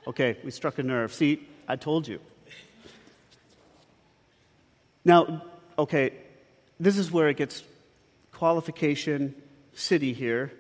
Okay, 0.08 0.38
we 0.44 0.52
struck 0.52 0.80
a 0.80 0.84
nerve. 0.84 1.14
See, 1.14 1.46
I 1.68 1.76
told 1.76 2.08
you. 2.08 2.20
Now, 5.06 5.44
okay, 5.78 6.14
this 6.80 6.98
is 6.98 7.12
where 7.12 7.30
it 7.30 7.38
gets 7.38 7.64
qualification 8.32 9.36
city 9.74 10.14
here. 10.14 10.52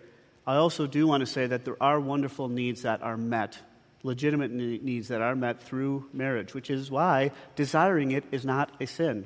I 0.45 0.55
also 0.55 0.87
do 0.87 1.07
want 1.07 1.21
to 1.21 1.25
say 1.25 1.47
that 1.47 1.65
there 1.65 1.81
are 1.81 1.99
wonderful 1.99 2.47
needs 2.47 2.83
that 2.83 3.01
are 3.01 3.17
met 3.17 3.57
legitimate 4.03 4.51
needs 4.51 5.09
that 5.09 5.21
are 5.21 5.35
met 5.35 5.61
through 5.63 6.07
marriage, 6.13 6.53
which 6.53 6.69
is 6.69 6.91
why 6.91 7.31
desiring 7.55 8.11
it 8.11 8.23
is 8.31 8.45
not 8.45 8.71
a 8.79 8.87
sin. 8.87 9.25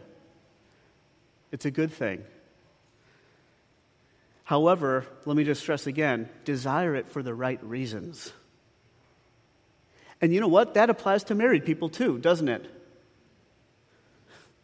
It's 1.51 1.65
a 1.65 1.71
good 1.71 1.91
thing. 1.91 2.23
However, 4.43 5.05
let 5.25 5.37
me 5.37 5.43
just 5.43 5.61
stress 5.61 5.87
again 5.87 6.29
desire 6.45 6.95
it 6.95 7.07
for 7.07 7.23
the 7.23 7.33
right 7.33 7.63
reasons. 7.63 8.33
And 10.19 10.33
you 10.33 10.39
know 10.39 10.47
what? 10.47 10.75
That 10.75 10.89
applies 10.89 11.23
to 11.25 11.35
married 11.35 11.65
people 11.65 11.89
too, 11.89 12.17
doesn't 12.19 12.49
it? 12.49 12.69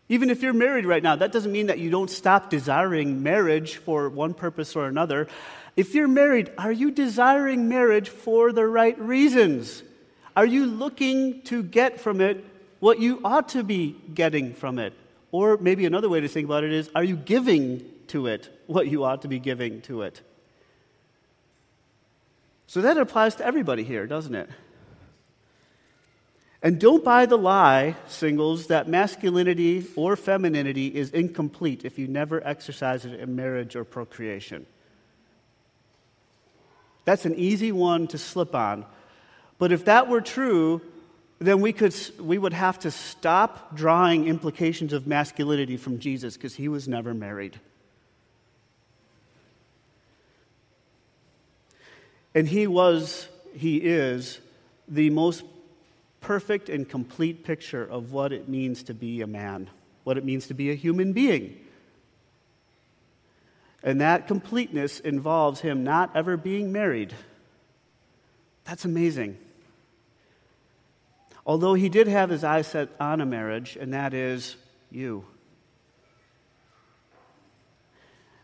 Even 0.10 0.30
if 0.30 0.41
you're 0.41 0.54
married 0.54 0.86
right 0.86 1.04
now, 1.04 1.17
that 1.17 1.32
doesn't 1.32 1.52
mean 1.52 1.67
that 1.67 1.80
you 1.80 1.89
don't 1.89 2.10
stop 2.10 2.50
desiring 2.50 3.24
marriage 3.24 3.78
for 3.78 4.10
one 4.10 4.34
purpose 4.34 4.76
or 4.76 4.88
another. 4.88 5.28
If 5.76 5.96
you're 5.96 6.08
married, 6.08 6.52
are 6.58 6.72
you 6.72 6.91
desiring 6.91 7.67
marriage 7.67 8.10
for 8.10 8.54
the 8.54 8.65
right 8.65 8.98
reasons? 9.00 9.84
Are 10.38 10.45
you 10.45 10.67
looking 10.67 11.41
to 11.45 11.63
get 11.63 12.00
from 12.00 12.21
it 12.21 12.45
what 12.80 13.00
you 13.00 13.19
ought 13.26 13.50
to 13.50 13.63
be 13.63 13.95
getting 14.13 14.54
from 14.54 14.78
it? 14.78 14.93
Or 15.32 15.58
maybe 15.58 15.88
another 15.88 16.10
way 16.10 16.21
to 16.21 16.28
think 16.28 16.45
about 16.45 16.63
it 16.63 16.71
is 16.71 16.91
are 16.93 17.04
you 17.04 17.15
giving 17.15 17.84
to 18.10 18.28
it 18.28 18.47
what 18.67 18.88
you 18.88 19.04
ought 19.04 19.23
to 19.23 19.28
be 19.28 19.39
giving 19.39 19.82
to 19.82 20.04
it? 20.04 20.21
So 22.67 22.82
that 22.82 22.97
applies 22.97 23.34
to 23.38 23.45
everybody 23.47 23.84
here, 23.84 24.06
doesn't 24.06 24.36
it? 24.36 24.47
And 26.62 26.80
don't 26.80 27.04
buy 27.04 27.26
the 27.26 27.38
lie, 27.38 27.95
singles, 28.08 28.67
that 28.67 28.88
masculinity 28.88 29.88
or 29.95 30.15
femininity 30.15 30.93
is 30.93 31.10
incomplete 31.10 31.84
if 31.84 31.97
you 31.97 32.08
never 32.08 32.45
exercise 32.45 33.06
it 33.06 33.19
in 33.19 33.36
marriage 33.36 33.76
or 33.76 33.84
procreation. 33.84 34.67
That's 37.06 37.26
an 37.26 37.34
easy 37.34 37.71
one 37.71 38.06
to 38.10 38.19
slip 38.19 38.54
on 38.54 38.86
but 39.58 39.72
if 39.72 39.86
that 39.86 40.08
were 40.08 40.22
true, 40.22 40.82
then 41.39 41.62
we, 41.62 41.72
could, 41.74 41.96
we 42.20 42.38
would 42.38 42.54
have 42.54 42.80
to 42.80 42.91
stop 42.91 43.76
drawing 43.76 44.28
implications 44.28 44.93
of 44.93 45.06
masculinity 45.06 45.78
from 45.78 46.00
Jesus 46.00 46.36
because 46.36 46.56
he 46.56 46.67
was 46.67 46.88
never 46.88 47.13
married. 47.13 47.60
And 52.34 52.48
he 52.48 52.67
was, 52.67 53.28
he 53.56 53.78
is, 53.78 54.39
the 54.88 55.10
most 55.10 55.43
perfect 56.22 56.70
and 56.70 56.88
complete 56.88 57.43
picture 57.43 57.84
of 57.84 58.12
what 58.12 58.32
it 58.32 58.48
means 58.48 58.84
to 58.84 58.93
be 58.93 59.22
a 59.22 59.28
man, 59.28 59.70
what 60.04 60.17
it 60.17 60.26
means 60.26 60.48
to 60.48 60.54
be 60.54 60.72
a 60.72 60.76
human 60.76 61.13
being. 61.13 61.60
And 63.84 64.02
that 64.02 64.28
completeness 64.28 65.00
involves 65.00 65.62
him 65.62 65.84
not 65.84 66.15
ever 66.15 66.36
being 66.36 66.72
married. 66.72 67.13
That's 68.65 68.86
amazing. 68.86 69.38
Although 71.47 71.75
he 71.75 71.88
did 71.88 72.10
have 72.10 72.29
his 72.29 72.43
eyes 72.43 72.67
set 72.67 72.89
on 72.99 73.21
a 73.21 73.25
marriage, 73.25 73.77
and 73.79 73.93
that 73.93 74.13
is 74.13 74.57
you. 74.91 75.25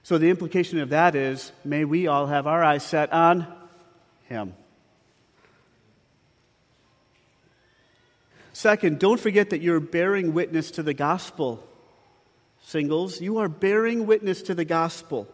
So 0.03 0.17
the 0.17 0.29
implication 0.29 0.79
of 0.79 0.89
that 0.89 1.13
is 1.13 1.51
may 1.65 1.83
we 1.83 2.07
all 2.07 2.27
have 2.27 2.47
our 2.47 2.63
eyes 2.63 2.83
set 2.83 3.11
on 3.11 3.45
him. 4.23 4.53
Second, 8.53 8.99
don't 8.99 9.19
forget 9.19 9.49
that 9.49 9.61
you're 9.61 9.81
bearing 9.81 10.33
witness 10.33 10.71
to 10.71 10.83
the 10.83 10.93
gospel. 10.93 11.61
Singles, 12.61 13.19
you 13.19 13.39
are 13.39 13.49
bearing 13.49 14.07
witness 14.07 14.41
to 14.43 14.55
the 14.55 14.63
gospel, 14.63 15.27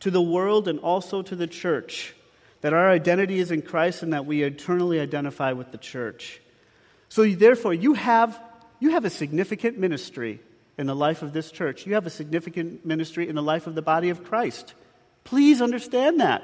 to 0.00 0.10
the 0.10 0.22
world, 0.22 0.66
and 0.66 0.78
also 0.78 1.20
to 1.20 1.36
the 1.36 1.46
church. 1.46 2.14
That 2.62 2.72
our 2.72 2.88
identity 2.88 3.38
is 3.38 3.50
in 3.50 3.60
Christ 3.60 4.02
and 4.02 4.14
that 4.14 4.24
we 4.24 4.42
eternally 4.42 4.98
identify 4.98 5.52
with 5.52 5.72
the 5.72 5.78
church. 5.78 6.40
So, 7.08 7.26
therefore, 7.26 7.74
you 7.74 7.94
have, 7.94 8.40
you 8.80 8.90
have 8.90 9.04
a 9.04 9.10
significant 9.10 9.78
ministry 9.78 10.40
in 10.78 10.86
the 10.86 10.94
life 10.94 11.22
of 11.22 11.32
this 11.32 11.50
church. 11.50 11.86
You 11.86 11.94
have 11.94 12.06
a 12.06 12.10
significant 12.10 12.84
ministry 12.84 13.28
in 13.28 13.34
the 13.34 13.42
life 13.42 13.66
of 13.66 13.74
the 13.74 13.82
body 13.82 14.10
of 14.10 14.24
Christ. 14.24 14.74
Please 15.24 15.62
understand 15.62 16.20
that. 16.20 16.42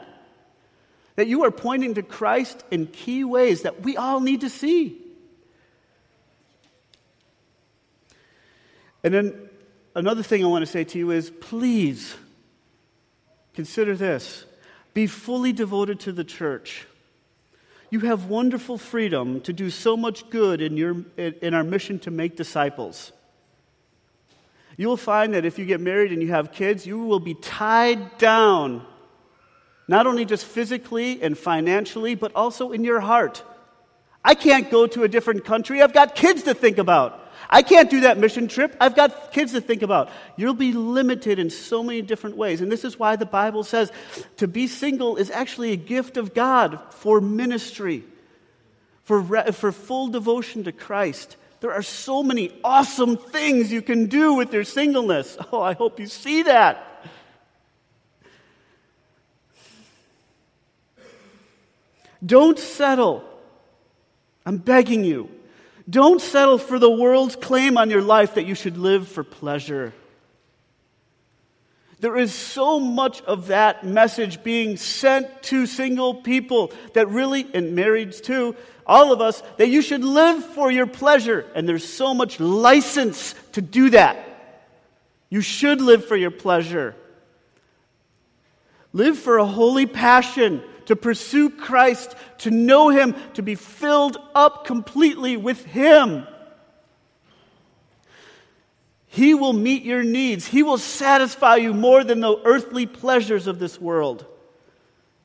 That 1.17 1.27
you 1.27 1.45
are 1.45 1.51
pointing 1.51 1.95
to 1.95 2.03
Christ 2.03 2.65
in 2.71 2.87
key 2.87 3.25
ways 3.25 3.63
that 3.63 3.83
we 3.83 3.97
all 3.97 4.21
need 4.21 4.41
to 4.41 4.49
see. 4.49 4.99
And 9.05 9.13
then 9.13 9.49
another 9.95 10.23
thing 10.23 10.45
I 10.45 10.49
want 10.49 10.65
to 10.65 10.71
say 10.71 10.85
to 10.85 10.99
you 10.99 11.11
is 11.11 11.31
please 11.31 12.15
consider 13.55 13.97
this 13.97 14.45
be 14.95 15.07
fully 15.07 15.53
devoted 15.53 16.01
to 16.01 16.13
the 16.13 16.25
church. 16.25 16.87
You 17.93 18.01
have 18.01 18.25
wonderful 18.25 18.79
freedom 18.79 19.43
to 19.43 19.53
do 19.53 19.69
so 19.69 19.99
much 19.99 20.31
good 20.31 20.63
in, 20.63 20.79
your, 20.79 21.05
in 21.19 21.53
our 21.53 21.63
mission 21.63 21.99
to 21.99 22.11
make 22.11 22.37
disciples. 22.37 23.13
You 24.79 24.89
will 24.89 24.97
find 24.97 25.35
that 25.35 25.45
if 25.45 25.59
you 25.59 25.67
get 25.67 25.79
married 25.79 26.11
and 26.11 26.23
you 26.23 26.29
have 26.29 26.53
kids, 26.53 26.87
you 26.87 27.01
will 27.01 27.21
be 27.21 27.35
tied 27.35 28.17
down, 28.17 28.87
not 29.89 30.07
only 30.07 30.25
just 30.25 30.47
physically 30.47 31.23
and 31.23 31.37
financially, 31.37 32.15
but 32.15 32.35
also 32.35 32.73
in 32.73 32.83
your 32.83 33.01
heart. 33.01 33.43
I 34.25 34.37
can't 34.37 34.71
go 34.71 34.87
to 34.87 35.03
a 35.03 35.09
different 35.09 35.45
country. 35.45 35.83
I've 35.83 35.93
got 35.93 36.15
kids 36.15 36.45
to 36.45 36.55
think 36.55 36.79
about. 36.79 37.22
I 37.51 37.63
can't 37.63 37.91
do 37.91 38.01
that 38.01 38.19
mission 38.19 38.49
trip. 38.49 38.77
I've 38.81 38.95
got 38.95 39.33
kids 39.33 39.53
to 39.53 39.61
think 39.61 39.83
about. 39.83 40.11
You'll 40.37 40.55
be 40.55 40.73
limited 40.73 41.39
in 41.39 41.51
so 41.51 41.83
many 41.83 42.03
different 42.03 42.37
ways. 42.37 42.61
And 42.61 42.71
this 42.71 42.85
is 42.85 42.99
why 42.99 43.17
the 43.17 43.27
Bible 43.27 43.65
says 43.65 43.93
to 44.39 44.49
be 44.49 44.67
single 44.67 45.17
is 45.17 45.31
actually 45.31 45.73
a 45.73 45.77
gift 45.77 46.17
of 46.17 46.35
God 46.35 46.81
for 46.91 47.21
ministry, 47.21 48.05
for, 49.05 49.23
for 49.53 49.73
full 49.73 50.09
devotion 50.09 50.65
to 50.65 50.73
Christ. 50.73 51.37
There 51.61 51.73
are 51.73 51.83
so 51.83 52.23
many 52.23 52.53
awesome 52.65 53.17
things 53.17 53.71
you 53.71 53.83
can 53.83 54.07
do 54.07 54.35
with 54.35 54.53
your 54.53 54.65
singleness. 54.65 55.37
Oh, 55.53 55.61
I 55.61 55.75
hope 55.75 56.01
you 56.01 56.07
see 56.07 56.43
that. 56.45 56.89
Don't 62.25 62.59
settle. 62.59 63.25
I'm 64.47 64.59
begging 64.59 65.05
you. 65.05 65.29
Don't 65.93 66.23
settle 66.23 66.57
for 66.57 66.79
the 66.79 66.91
world's 66.91 67.37
claim 67.37 67.77
on 67.77 67.91
your 67.91 68.01
life 68.01 68.37
that 68.37 68.47
you 68.47 68.55
should 68.55 68.79
live 68.79 69.07
for 69.09 69.23
pleasure. 69.23 69.93
There 72.01 72.17
is 72.17 72.35
so 72.35 72.81
much 72.81 73.21
of 73.25 73.49
that 73.49 73.85
message 73.85 74.43
being 74.43 74.79
sent 74.79 75.43
to 75.45 75.67
single 75.67 76.15
people 76.15 76.73
that 76.95 77.09
really, 77.09 77.47
and 77.53 77.77
marrieds 77.77 78.23
too, 78.23 78.57
all 78.87 79.13
of 79.13 79.21
us, 79.21 79.43
that 79.59 79.69
you 79.69 79.83
should 79.83 80.03
live 80.03 80.43
for 80.43 80.71
your 80.71 80.87
pleasure. 80.87 81.45
And 81.55 81.69
there's 81.69 81.87
so 81.87 82.15
much 82.15 82.41
license 82.41 83.35
to 83.53 83.61
do 83.61 83.91
that. 83.91 84.17
You 85.29 85.43
should 85.43 85.83
live 85.83 86.07
for 86.07 86.17
your 86.17 86.31
pleasure. 86.31 86.97
Live 88.95 89.19
for 89.19 89.37
a 89.37 89.45
holy 89.45 89.85
passion 89.85 90.63
to 90.87 90.97
pursue 90.97 91.51
Christ, 91.51 92.15
to 92.39 92.51
know 92.51 92.89
Him, 92.89 93.15
to 93.35 93.43
be 93.43 93.55
filled 93.55 94.19
up 94.35 94.67
completely 94.67 95.37
with 95.37 95.65
Him. 95.65 96.27
He 99.07 99.35
will 99.35 99.53
meet 99.53 99.83
your 99.83 100.03
needs. 100.03 100.47
He 100.47 100.63
will 100.63 100.79
satisfy 100.79 101.57
you 101.57 101.75
more 101.75 102.03
than 102.03 102.21
the 102.21 102.41
earthly 102.45 102.87
pleasures 102.87 103.47
of 103.47 103.59
this 103.59 103.79
world. 103.79 104.25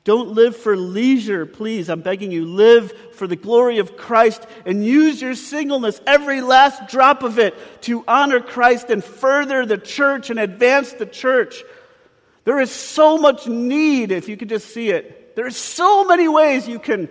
Don't 0.03 0.29
live 0.29 0.55
for 0.55 0.77
leisure, 0.77 1.45
please. 1.45 1.89
I'm 1.89 1.99
begging 1.99 2.31
you. 2.31 2.45
Live 2.45 2.93
for 3.15 3.27
the 3.27 3.35
glory 3.35 3.79
of 3.79 3.97
Christ 3.97 4.45
and 4.65 4.85
use 4.85 5.21
your 5.21 5.35
singleness, 5.35 5.99
every 6.07 6.39
last 6.39 6.87
drop 6.89 7.23
of 7.23 7.39
it, 7.39 7.55
to 7.83 8.05
honor 8.07 8.39
Christ 8.39 8.89
and 8.89 9.03
further 9.03 9.65
the 9.65 9.77
church 9.77 10.29
and 10.29 10.39
advance 10.39 10.93
the 10.93 11.05
church. 11.05 11.63
There 12.45 12.59
is 12.59 12.71
so 12.71 13.17
much 13.17 13.47
need, 13.47 14.11
if 14.11 14.29
you 14.29 14.37
could 14.37 14.47
just 14.47 14.73
see 14.73 14.91
it. 14.91 15.16
There 15.37 15.45
are 15.45 15.51
so 15.51 16.03
many 16.03 16.27
ways 16.27 16.67
you 16.67 16.79
can 16.79 17.09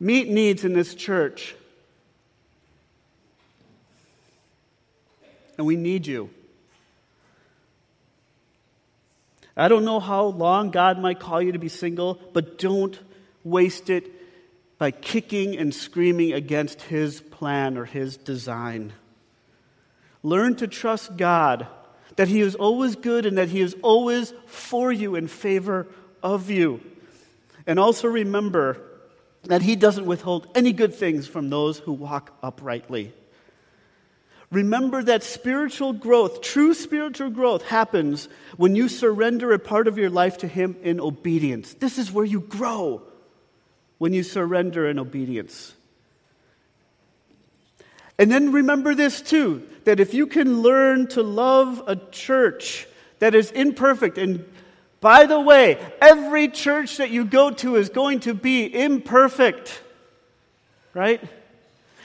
meet 0.00 0.30
needs 0.30 0.64
in 0.64 0.72
this 0.72 0.94
church. 0.94 1.54
and 5.56 5.66
we 5.66 5.76
need 5.76 6.06
you. 6.06 6.30
I 9.56 9.68
don't 9.68 9.84
know 9.84 10.00
how 10.00 10.24
long 10.24 10.70
God 10.70 10.98
might 10.98 11.20
call 11.20 11.40
you 11.40 11.52
to 11.52 11.58
be 11.58 11.68
single, 11.68 12.18
but 12.32 12.58
don't 12.58 12.98
waste 13.44 13.88
it 13.88 14.10
by 14.78 14.90
kicking 14.90 15.56
and 15.56 15.72
screaming 15.72 16.32
against 16.32 16.82
His 16.82 17.20
plan 17.20 17.78
or 17.78 17.84
His 17.84 18.16
design. 18.16 18.92
Learn 20.24 20.56
to 20.56 20.66
trust 20.66 21.16
God, 21.16 21.68
that 22.16 22.26
He 22.26 22.40
is 22.40 22.56
always 22.56 22.96
good 22.96 23.26
and 23.26 23.38
that 23.38 23.48
He 23.48 23.60
is 23.60 23.76
always 23.82 24.32
for 24.46 24.90
you 24.90 25.14
in 25.14 25.28
favor 25.28 25.86
of 26.20 26.50
you. 26.50 26.80
And 27.66 27.78
also 27.78 28.08
remember 28.08 28.80
that 29.44 29.62
He 29.62 29.76
doesn't 29.76 30.06
withhold 30.06 30.48
any 30.54 30.72
good 30.72 30.94
things 30.94 31.26
from 31.26 31.50
those 31.50 31.78
who 31.78 31.92
walk 31.92 32.36
uprightly. 32.42 33.12
Remember 34.50 35.02
that 35.02 35.24
spiritual 35.24 35.92
growth, 35.92 36.40
true 36.40 36.74
spiritual 36.74 37.30
growth, 37.30 37.64
happens 37.66 38.28
when 38.56 38.76
you 38.76 38.88
surrender 38.88 39.52
a 39.52 39.58
part 39.58 39.88
of 39.88 39.98
your 39.98 40.10
life 40.10 40.38
to 40.38 40.48
Him 40.48 40.76
in 40.82 41.00
obedience. 41.00 41.74
This 41.74 41.98
is 41.98 42.12
where 42.12 42.24
you 42.24 42.40
grow 42.40 43.02
when 43.98 44.12
you 44.12 44.22
surrender 44.22 44.88
in 44.88 44.98
obedience. 44.98 45.74
And 48.18 48.30
then 48.30 48.52
remember 48.52 48.94
this 48.94 49.20
too 49.20 49.66
that 49.84 50.00
if 50.00 50.14
you 50.14 50.26
can 50.26 50.62
learn 50.62 51.08
to 51.08 51.22
love 51.22 51.82
a 51.86 51.96
church 51.96 52.86
that 53.18 53.34
is 53.34 53.50
imperfect, 53.50 54.18
and 54.18 54.44
by 55.04 55.26
the 55.26 55.38
way, 55.38 55.76
every 56.00 56.48
church 56.48 56.96
that 56.96 57.10
you 57.10 57.26
go 57.26 57.50
to 57.50 57.76
is 57.76 57.90
going 57.90 58.20
to 58.20 58.32
be 58.32 58.74
imperfect, 58.74 59.82
right? 60.94 61.20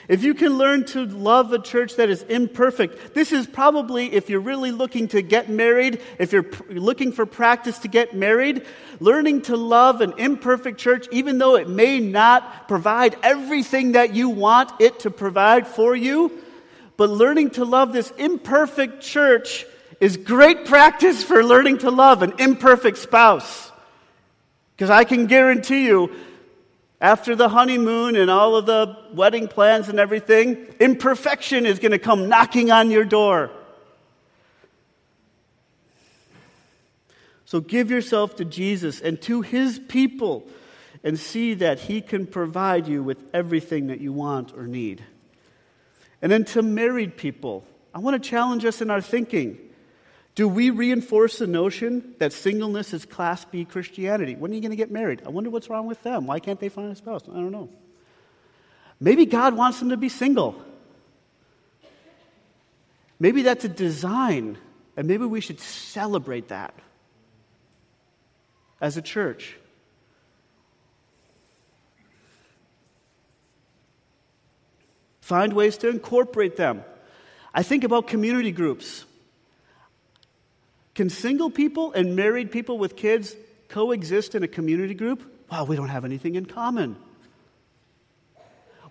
If 0.10 0.22
you 0.22 0.34
can 0.34 0.58
learn 0.58 0.84
to 0.88 1.06
love 1.06 1.54
a 1.54 1.60
church 1.60 1.96
that 1.96 2.10
is 2.10 2.24
imperfect, 2.24 3.14
this 3.14 3.32
is 3.32 3.48
probably, 3.48 4.12
if 4.12 4.30
you're 4.30 4.42
really 4.42 4.72
looking 4.72 5.08
to 5.10 5.22
get 5.22 5.48
married, 5.48 6.02
if 6.20 6.34
you're 6.34 6.44
pr- 6.44 6.74
looking 6.74 7.14
for 7.14 7.26
practice 7.26 7.78
to 7.80 7.88
get 7.88 8.18
married, 8.18 8.66
learning 9.00 9.44
to 9.44 9.56
love 9.56 10.02
an 10.02 10.16
imperfect 10.18 10.78
church, 10.78 11.08
even 11.10 11.38
though 11.38 11.56
it 11.56 11.70
may 11.70 12.02
not 12.02 12.68
provide 12.68 13.16
everything 13.24 13.94
that 13.94 14.14
you 14.14 14.28
want 14.28 14.74
it 14.82 15.00
to 15.00 15.10
provide 15.10 15.68
for 15.68 15.96
you, 15.96 16.38
but 16.98 17.10
learning 17.10 17.52
to 17.52 17.64
love 17.64 17.94
this 17.94 18.12
imperfect 18.18 19.02
church 19.02 19.66
is 20.00 20.18
great 20.18 20.66
practice 20.66 21.24
for 21.24 21.44
learning 21.44 21.80
to 21.80 21.92
love 21.92 22.22
an 22.22 22.34
imperfect 22.40 22.98
spouse. 22.98 23.72
Because 24.76 24.90
I 24.90 25.04
can 25.04 25.26
guarantee 25.26 25.86
you, 25.86 26.12
after 27.02 27.36
the 27.36 27.50
honeymoon 27.50 28.16
and 28.16 28.30
all 28.30 28.56
of 28.56 28.66
the 28.66 28.98
wedding 29.14 29.48
plans 29.48 29.90
and 29.90 30.00
everything, 30.00 30.68
imperfection 30.80 31.66
is 31.66 31.80
going 31.80 31.92
to 31.92 32.00
come 32.00 32.28
knocking 32.28 32.72
on 32.72 32.92
your 32.92 33.06
door. 33.06 33.52
So 37.46 37.62
give 37.62 37.90
yourself 37.90 38.36
to 38.36 38.46
Jesus 38.46 39.02
and 39.02 39.20
to 39.24 39.42
his 39.42 39.80
people 39.80 40.48
and 41.04 41.18
see 41.18 41.56
that 41.56 41.80
he 41.80 42.02
can 42.02 42.28
provide 42.28 42.88
you 42.88 43.02
with 43.02 43.18
everything 43.34 43.88
that 43.88 44.02
you 44.02 44.14
want 44.14 44.54
or 44.56 44.68
need. 44.68 45.04
And 46.22 46.32
then 46.32 46.44
to 46.46 46.62
married 46.62 47.18
people, 47.18 47.66
I 47.94 48.00
want 48.00 48.22
to 48.22 48.30
challenge 48.30 48.66
us 48.66 48.82
in 48.82 48.92
our 48.92 49.02
thinking. 49.02 49.58
Do 50.36 50.48
we 50.48 50.70
reinforce 50.70 51.40
the 51.40 51.48
notion 51.48 52.16
that 52.20 52.32
singleness 52.32 52.94
is 52.94 53.06
Class 53.06 53.44
B 53.46 53.66
Christianity? 53.66 54.36
When 54.36 54.52
are 54.52 54.54
you 54.54 54.62
going 54.62 54.72
to 54.72 54.78
get 54.78 54.92
married? 54.92 55.22
I 55.26 55.30
wonder 55.30 55.50
what's 55.50 55.70
wrong 55.70 55.86
with 55.86 56.02
them. 56.04 56.28
Why 56.28 56.40
can't 56.40 56.60
they 56.60 56.70
find 56.70 56.92
a 56.92 56.96
spouse? 56.96 57.24
I 57.24 57.34
don't 57.34 57.52
know. 57.52 57.70
Maybe 59.00 59.26
God 59.26 59.56
wants 59.56 59.80
them 59.80 59.90
to 59.90 59.98
be 59.98 60.10
single. 60.10 60.62
Maybe 63.20 63.42
that's 63.42 63.66
a 63.66 63.70
design, 63.70 64.58
and 64.96 65.08
maybe 65.08 65.26
we 65.26 65.42
should 65.42 65.60
celebrate 65.60 66.50
that 66.50 66.74
as 68.80 68.96
a 68.96 69.02
church. 69.02 69.58
Find 75.22 75.54
ways 75.54 75.78
to 75.80 75.90
incorporate 75.90 76.56
them. 76.56 76.84
I 77.54 77.62
think 77.62 77.84
about 77.84 78.08
community 78.08 78.52
groups. 78.52 79.06
Can 81.00 81.10
single 81.10 81.50
people 81.50 81.94
and 81.94 82.18
married 82.18 82.52
people 82.52 82.78
with 82.78 82.98
kids 82.98 83.34
coexist 83.70 84.36
in 84.36 84.44
a 84.44 84.50
community 84.50 84.94
group? 84.94 85.24
Wow, 85.50 85.64
we 85.64 85.78
don't 85.78 85.88
have 85.88 86.04
anything 86.04 86.36
in 86.36 86.46
common. 86.46 86.98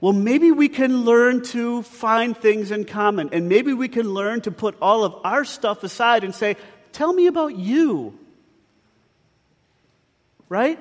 Well, 0.01 0.15
maybe 0.15 0.51
we 0.51 0.71
can 0.71 1.05
learn 1.05 1.43
to 1.53 1.83
find 1.83 2.35
things 2.35 2.71
in 2.71 2.87
common, 2.87 3.29
and 3.35 3.47
maybe 3.51 3.75
we 3.75 3.89
can 3.89 4.09
learn 4.09 4.41
to 4.41 4.51
put 4.51 4.75
all 4.81 5.05
of 5.05 5.17
our 5.23 5.45
stuff 5.45 5.85
aside 5.85 6.25
and 6.25 6.35
say, 6.35 6.57
Tell 6.93 7.13
me 7.13 7.27
about 7.27 7.59
you. 7.59 8.19
Right? 10.49 10.79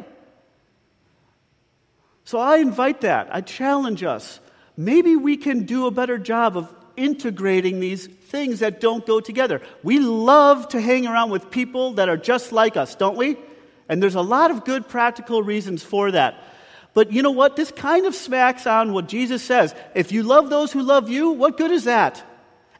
So 2.23 2.39
I 2.39 2.59
invite 2.59 3.01
that. 3.01 3.27
I 3.35 3.41
challenge 3.41 4.01
us. 4.01 4.39
Maybe 4.77 5.17
we 5.17 5.35
can 5.35 5.65
do 5.65 5.87
a 5.87 5.91
better 5.91 6.17
job 6.17 6.55
of 6.55 6.73
integrating 6.97 7.79
these 7.79 8.07
things 8.07 8.59
that 8.59 8.81
don't 8.81 9.05
go 9.05 9.19
together. 9.19 9.61
We 9.83 9.99
love 9.99 10.67
to 10.69 10.81
hang 10.81 11.07
around 11.07 11.29
with 11.29 11.49
people 11.49 11.93
that 11.93 12.09
are 12.09 12.17
just 12.17 12.51
like 12.51 12.75
us, 12.75 12.95
don't 12.95 13.15
we? 13.15 13.37
And 13.87 14.03
there's 14.03 14.15
a 14.15 14.21
lot 14.21 14.51
of 14.51 14.65
good 14.65 14.87
practical 14.87 15.41
reasons 15.41 15.83
for 15.83 16.11
that. 16.11 16.43
But 16.93 17.11
you 17.11 17.21
know 17.21 17.31
what? 17.31 17.55
This 17.55 17.71
kind 17.71 18.05
of 18.05 18.15
smacks 18.15 18.67
on 18.67 18.91
what 18.91 19.07
Jesus 19.07 19.43
says. 19.43 19.73
If 19.95 20.11
you 20.11 20.23
love 20.23 20.49
those 20.49 20.71
who 20.71 20.81
love 20.81 21.09
you, 21.09 21.31
what 21.31 21.55
good 21.55 21.71
is 21.71 21.85
that? 21.85 22.23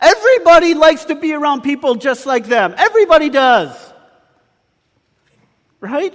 Everybody 0.01 0.74
likes 0.74 1.05
to 1.05 1.15
be 1.15 1.34
around 1.34 1.61
people 1.61 1.95
just 1.95 2.26
like 2.26 2.45
them. 2.45 2.74
Everybody 2.78 3.30
does. 3.30 3.76
Right? 5.80 6.13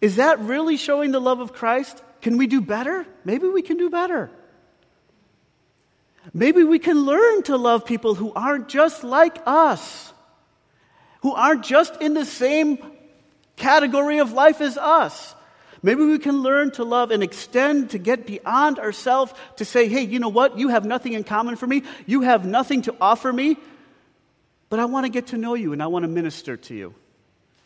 Is 0.00 0.16
that 0.16 0.38
really 0.40 0.76
showing 0.76 1.10
the 1.10 1.20
love 1.20 1.40
of 1.40 1.52
Christ? 1.52 2.02
Can 2.20 2.38
we 2.38 2.46
do 2.46 2.60
better? 2.60 3.06
Maybe 3.24 3.48
we 3.48 3.62
can 3.62 3.76
do 3.76 3.90
better. 3.90 4.30
Maybe 6.32 6.64
we 6.64 6.78
can 6.78 7.04
learn 7.04 7.42
to 7.44 7.56
love 7.56 7.84
people 7.84 8.14
who 8.14 8.32
aren't 8.34 8.68
just 8.68 9.04
like 9.04 9.38
us, 9.46 10.12
who 11.22 11.32
aren't 11.32 11.64
just 11.64 12.00
in 12.00 12.14
the 12.14 12.24
same 12.24 12.78
category 13.56 14.18
of 14.18 14.32
life 14.32 14.60
as 14.60 14.76
us. 14.76 15.34
Maybe 15.82 16.04
we 16.04 16.18
can 16.18 16.42
learn 16.42 16.72
to 16.72 16.84
love 16.84 17.10
and 17.10 17.22
extend 17.22 17.90
to 17.90 17.98
get 17.98 18.26
beyond 18.26 18.78
ourselves 18.78 19.32
to 19.56 19.64
say, 19.64 19.88
hey, 19.88 20.02
you 20.02 20.18
know 20.18 20.28
what? 20.28 20.58
You 20.58 20.68
have 20.68 20.84
nothing 20.84 21.12
in 21.12 21.24
common 21.24 21.56
for 21.56 21.66
me. 21.66 21.82
You 22.06 22.22
have 22.22 22.44
nothing 22.44 22.82
to 22.82 22.94
offer 23.00 23.32
me. 23.32 23.56
But 24.70 24.80
I 24.80 24.86
want 24.86 25.06
to 25.06 25.10
get 25.10 25.28
to 25.28 25.38
know 25.38 25.54
you 25.54 25.72
and 25.72 25.82
I 25.82 25.86
want 25.86 26.02
to 26.02 26.08
minister 26.08 26.56
to 26.56 26.74
you. 26.74 26.94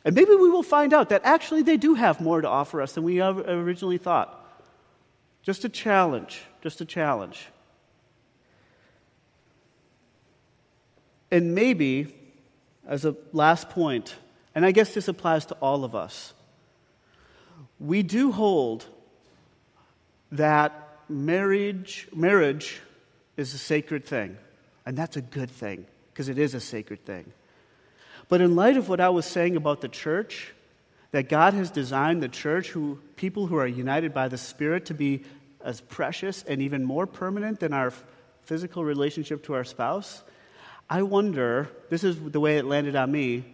And 0.05 0.15
maybe 0.15 0.35
we 0.35 0.51
will 0.51 0.63
find 0.63 0.93
out 0.93 1.09
that 1.09 1.23
actually 1.25 1.63
they 1.63 1.77
do 1.77 1.95
have 1.95 2.21
more 2.21 2.41
to 2.41 2.49
offer 2.49 2.83
us 2.83 2.93
than 2.93 3.05
we 3.05 3.21
originally 3.21 3.99
thought. 3.99 4.39
Just 5.43 5.65
a 5.65 5.69
challenge, 5.69 6.43
just 6.61 6.81
a 6.81 6.85
challenge. 6.85 7.47
And 11.33 11.55
maybe, 11.55 12.15
as 12.87 13.07
a 13.07 13.17
last 13.33 13.71
point, 13.71 14.15
and 14.55 14.67
I 14.67 14.71
guess 14.71 14.93
this 14.93 15.09
applies 15.09 15.47
to 15.47 15.55
all 15.55 15.83
of 15.83 15.95
us, 15.95 16.35
we 17.81 18.03
do 18.03 18.31
hold 18.31 18.87
that 20.31 20.99
marriage, 21.09 22.07
marriage 22.15 22.81
is 23.37 23.55
a 23.55 23.59
sacred 23.59 24.05
thing. 24.05 24.37
And 24.85 24.97
that's 24.97 25.17
a 25.17 25.23
good 25.23 25.51
thing, 25.51 25.87
because 26.13 26.29
it 26.29 26.39
is 26.39 26.53
a 26.53 26.61
sacred 26.61 27.05
thing. 27.07 27.33
But 28.29 28.43
in 28.43 28.55
light 28.55 28.77
of 28.77 28.91
what 28.91 29.01
I 29.01 29.09
was 29.09 29.25
saying 29.25 29.57
about 29.57 29.81
the 29.81 29.89
church, 29.89 30.53
that 31.13 31.31
God 31.31 31.55
has 31.55 31.71
designed 31.71 32.23
the 32.23 32.29
church, 32.29 32.69
who, 32.69 32.99
people 33.17 33.47
who 33.47 33.57
are 33.57 33.67
united 33.67 34.13
by 34.13 34.29
the 34.29 34.39
Spirit, 34.39 34.87
to 34.87 34.95
be 34.95 35.23
as 35.65 35.81
precious 35.81 36.43
and 36.43 36.61
even 36.61 36.85
more 36.85 37.07
permanent 37.07 37.61
than 37.61 37.73
our 37.73 37.93
physical 38.43 38.85
relationship 38.85 39.45
to 39.45 39.55
our 39.55 39.65
spouse, 39.65 40.23
I 40.89 41.03
wonder 41.03 41.71
this 41.91 42.05
is 42.05 42.19
the 42.21 42.41
way 42.41 42.59
it 42.59 42.65
landed 42.65 42.97
on 42.97 43.11
me 43.11 43.45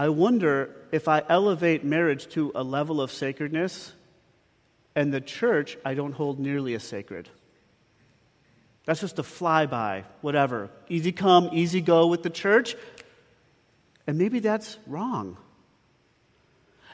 I 0.00 0.08
wonder 0.08 0.74
if 0.92 1.08
I 1.08 1.22
elevate 1.28 1.84
marriage 1.84 2.26
to 2.28 2.52
a 2.54 2.62
level 2.62 3.02
of 3.02 3.12
sacredness 3.12 3.92
and 4.94 5.12
the 5.12 5.20
church 5.20 5.76
I 5.84 5.92
don't 5.92 6.12
hold 6.12 6.40
nearly 6.40 6.72
as 6.72 6.82
sacred. 6.82 7.28
That's 8.86 9.02
just 9.02 9.18
a 9.18 9.22
flyby, 9.22 10.04
whatever. 10.22 10.70
Easy 10.88 11.12
come, 11.12 11.50
easy 11.52 11.82
go 11.82 12.06
with 12.06 12.22
the 12.22 12.30
church. 12.30 12.76
And 14.06 14.16
maybe 14.16 14.38
that's 14.38 14.78
wrong. 14.86 15.36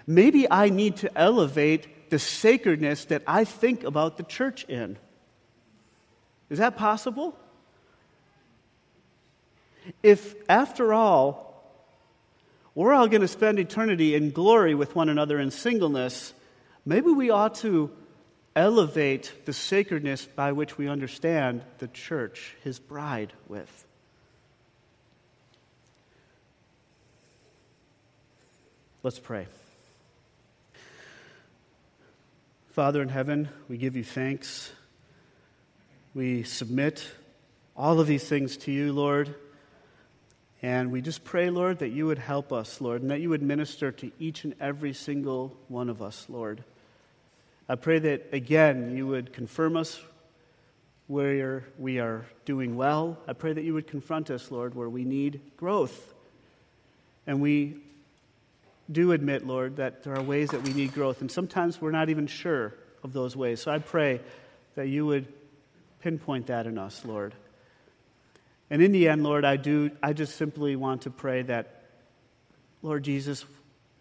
Maybe 0.04 0.50
I 0.50 0.70
need 0.70 0.96
to 0.96 1.16
elevate 1.16 2.10
the 2.10 2.18
sacredness 2.18 3.04
that 3.04 3.22
I 3.24 3.44
think 3.44 3.84
about 3.84 4.16
the 4.16 4.24
church 4.24 4.64
in. 4.64 4.98
Is 6.50 6.58
that 6.58 6.76
possible? 6.76 7.38
If, 10.02 10.34
after 10.48 10.92
all, 10.92 11.46
we're 12.74 12.92
all 12.92 13.08
going 13.08 13.22
to 13.22 13.28
spend 13.28 13.58
eternity 13.58 14.14
in 14.14 14.30
glory 14.30 14.74
with 14.74 14.94
one 14.94 15.08
another 15.08 15.38
in 15.38 15.50
singleness, 15.50 16.34
maybe 16.84 17.10
we 17.10 17.30
ought 17.30 17.54
to 17.56 17.90
elevate 18.54 19.32
the 19.44 19.52
sacredness 19.52 20.24
by 20.24 20.52
which 20.52 20.78
we 20.78 20.88
understand 20.88 21.62
the 21.78 21.88
church, 21.88 22.54
his 22.64 22.78
bride, 22.78 23.32
with. 23.48 23.84
Let's 29.02 29.18
pray. 29.18 29.46
Father 32.70 33.00
in 33.00 33.08
heaven, 33.08 33.48
we 33.68 33.78
give 33.78 33.96
you 33.96 34.04
thanks. 34.04 34.70
We 36.14 36.42
submit 36.42 37.06
all 37.76 38.00
of 38.00 38.06
these 38.06 38.28
things 38.28 38.56
to 38.58 38.72
you, 38.72 38.92
Lord. 38.92 39.34
And 40.66 40.90
we 40.90 41.00
just 41.00 41.22
pray, 41.22 41.48
Lord, 41.48 41.78
that 41.78 41.90
you 41.90 42.06
would 42.06 42.18
help 42.18 42.52
us, 42.52 42.80
Lord, 42.80 43.00
and 43.00 43.12
that 43.12 43.20
you 43.20 43.28
would 43.28 43.40
minister 43.40 43.92
to 43.92 44.10
each 44.18 44.42
and 44.42 44.52
every 44.60 44.94
single 44.94 45.56
one 45.68 45.88
of 45.88 46.02
us, 46.02 46.26
Lord. 46.28 46.64
I 47.68 47.76
pray 47.76 48.00
that, 48.00 48.30
again, 48.32 48.96
you 48.96 49.06
would 49.06 49.32
confirm 49.32 49.76
us 49.76 50.00
where 51.06 51.62
we 51.78 52.00
are 52.00 52.26
doing 52.46 52.74
well. 52.74 53.16
I 53.28 53.32
pray 53.32 53.52
that 53.52 53.62
you 53.62 53.74
would 53.74 53.86
confront 53.86 54.28
us, 54.28 54.50
Lord, 54.50 54.74
where 54.74 54.88
we 54.88 55.04
need 55.04 55.40
growth. 55.56 56.12
And 57.28 57.40
we 57.40 57.76
do 58.90 59.12
admit, 59.12 59.46
Lord, 59.46 59.76
that 59.76 60.02
there 60.02 60.16
are 60.16 60.22
ways 60.22 60.50
that 60.50 60.64
we 60.64 60.72
need 60.72 60.92
growth, 60.92 61.20
and 61.20 61.30
sometimes 61.30 61.80
we're 61.80 61.92
not 61.92 62.08
even 62.08 62.26
sure 62.26 62.74
of 63.04 63.12
those 63.12 63.36
ways. 63.36 63.60
So 63.60 63.70
I 63.70 63.78
pray 63.78 64.20
that 64.74 64.88
you 64.88 65.06
would 65.06 65.32
pinpoint 66.00 66.48
that 66.48 66.66
in 66.66 66.76
us, 66.76 67.04
Lord. 67.04 67.34
And 68.70 68.82
in 68.82 68.92
the 68.92 69.08
end, 69.08 69.22
Lord, 69.22 69.44
I 69.44 69.56
do 69.56 69.90
I 70.02 70.12
just 70.12 70.36
simply 70.36 70.76
want 70.76 71.02
to 71.02 71.10
pray 71.10 71.42
that 71.42 71.82
Lord 72.82 73.04
Jesus, 73.04 73.44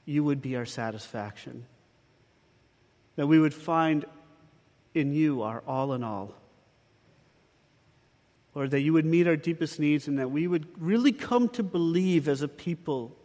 you 0.05 0.23
would 0.23 0.41
be 0.41 0.55
our 0.55 0.65
satisfaction. 0.65 1.65
That 3.15 3.27
we 3.27 3.39
would 3.39 3.53
find 3.53 4.05
in 4.93 5.13
you 5.13 5.43
our 5.43 5.63
all 5.67 5.93
in 5.93 6.03
all. 6.03 6.33
Lord, 8.53 8.71
that 8.71 8.81
you 8.81 8.93
would 8.93 9.05
meet 9.05 9.27
our 9.27 9.35
deepest 9.35 9.79
needs 9.79 10.07
and 10.07 10.17
that 10.19 10.31
we 10.31 10.47
would 10.47 10.65
really 10.81 11.11
come 11.11 11.49
to 11.49 11.63
believe 11.63 12.27
as 12.29 12.41
a 12.41 12.47
people 12.47 13.15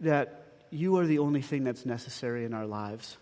that 0.00 0.42
you 0.70 0.98
are 0.98 1.06
the 1.06 1.18
only 1.18 1.40
thing 1.40 1.64
that's 1.64 1.86
necessary 1.86 2.44
in 2.44 2.52
our 2.52 2.66
lives. 2.66 3.16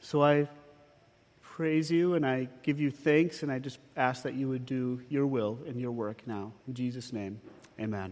So 0.00 0.22
I 0.22 0.48
praise 1.40 1.90
you 1.90 2.14
and 2.14 2.26
I 2.26 2.48
give 2.62 2.80
you 2.80 2.90
thanks, 2.90 3.42
and 3.42 3.50
I 3.50 3.58
just 3.58 3.78
ask 3.96 4.22
that 4.22 4.34
you 4.34 4.48
would 4.48 4.66
do 4.66 5.00
your 5.08 5.26
will 5.26 5.58
and 5.66 5.80
your 5.80 5.92
work 5.92 6.22
now. 6.26 6.52
In 6.66 6.74
Jesus' 6.74 7.12
name, 7.12 7.40
amen. 7.78 8.10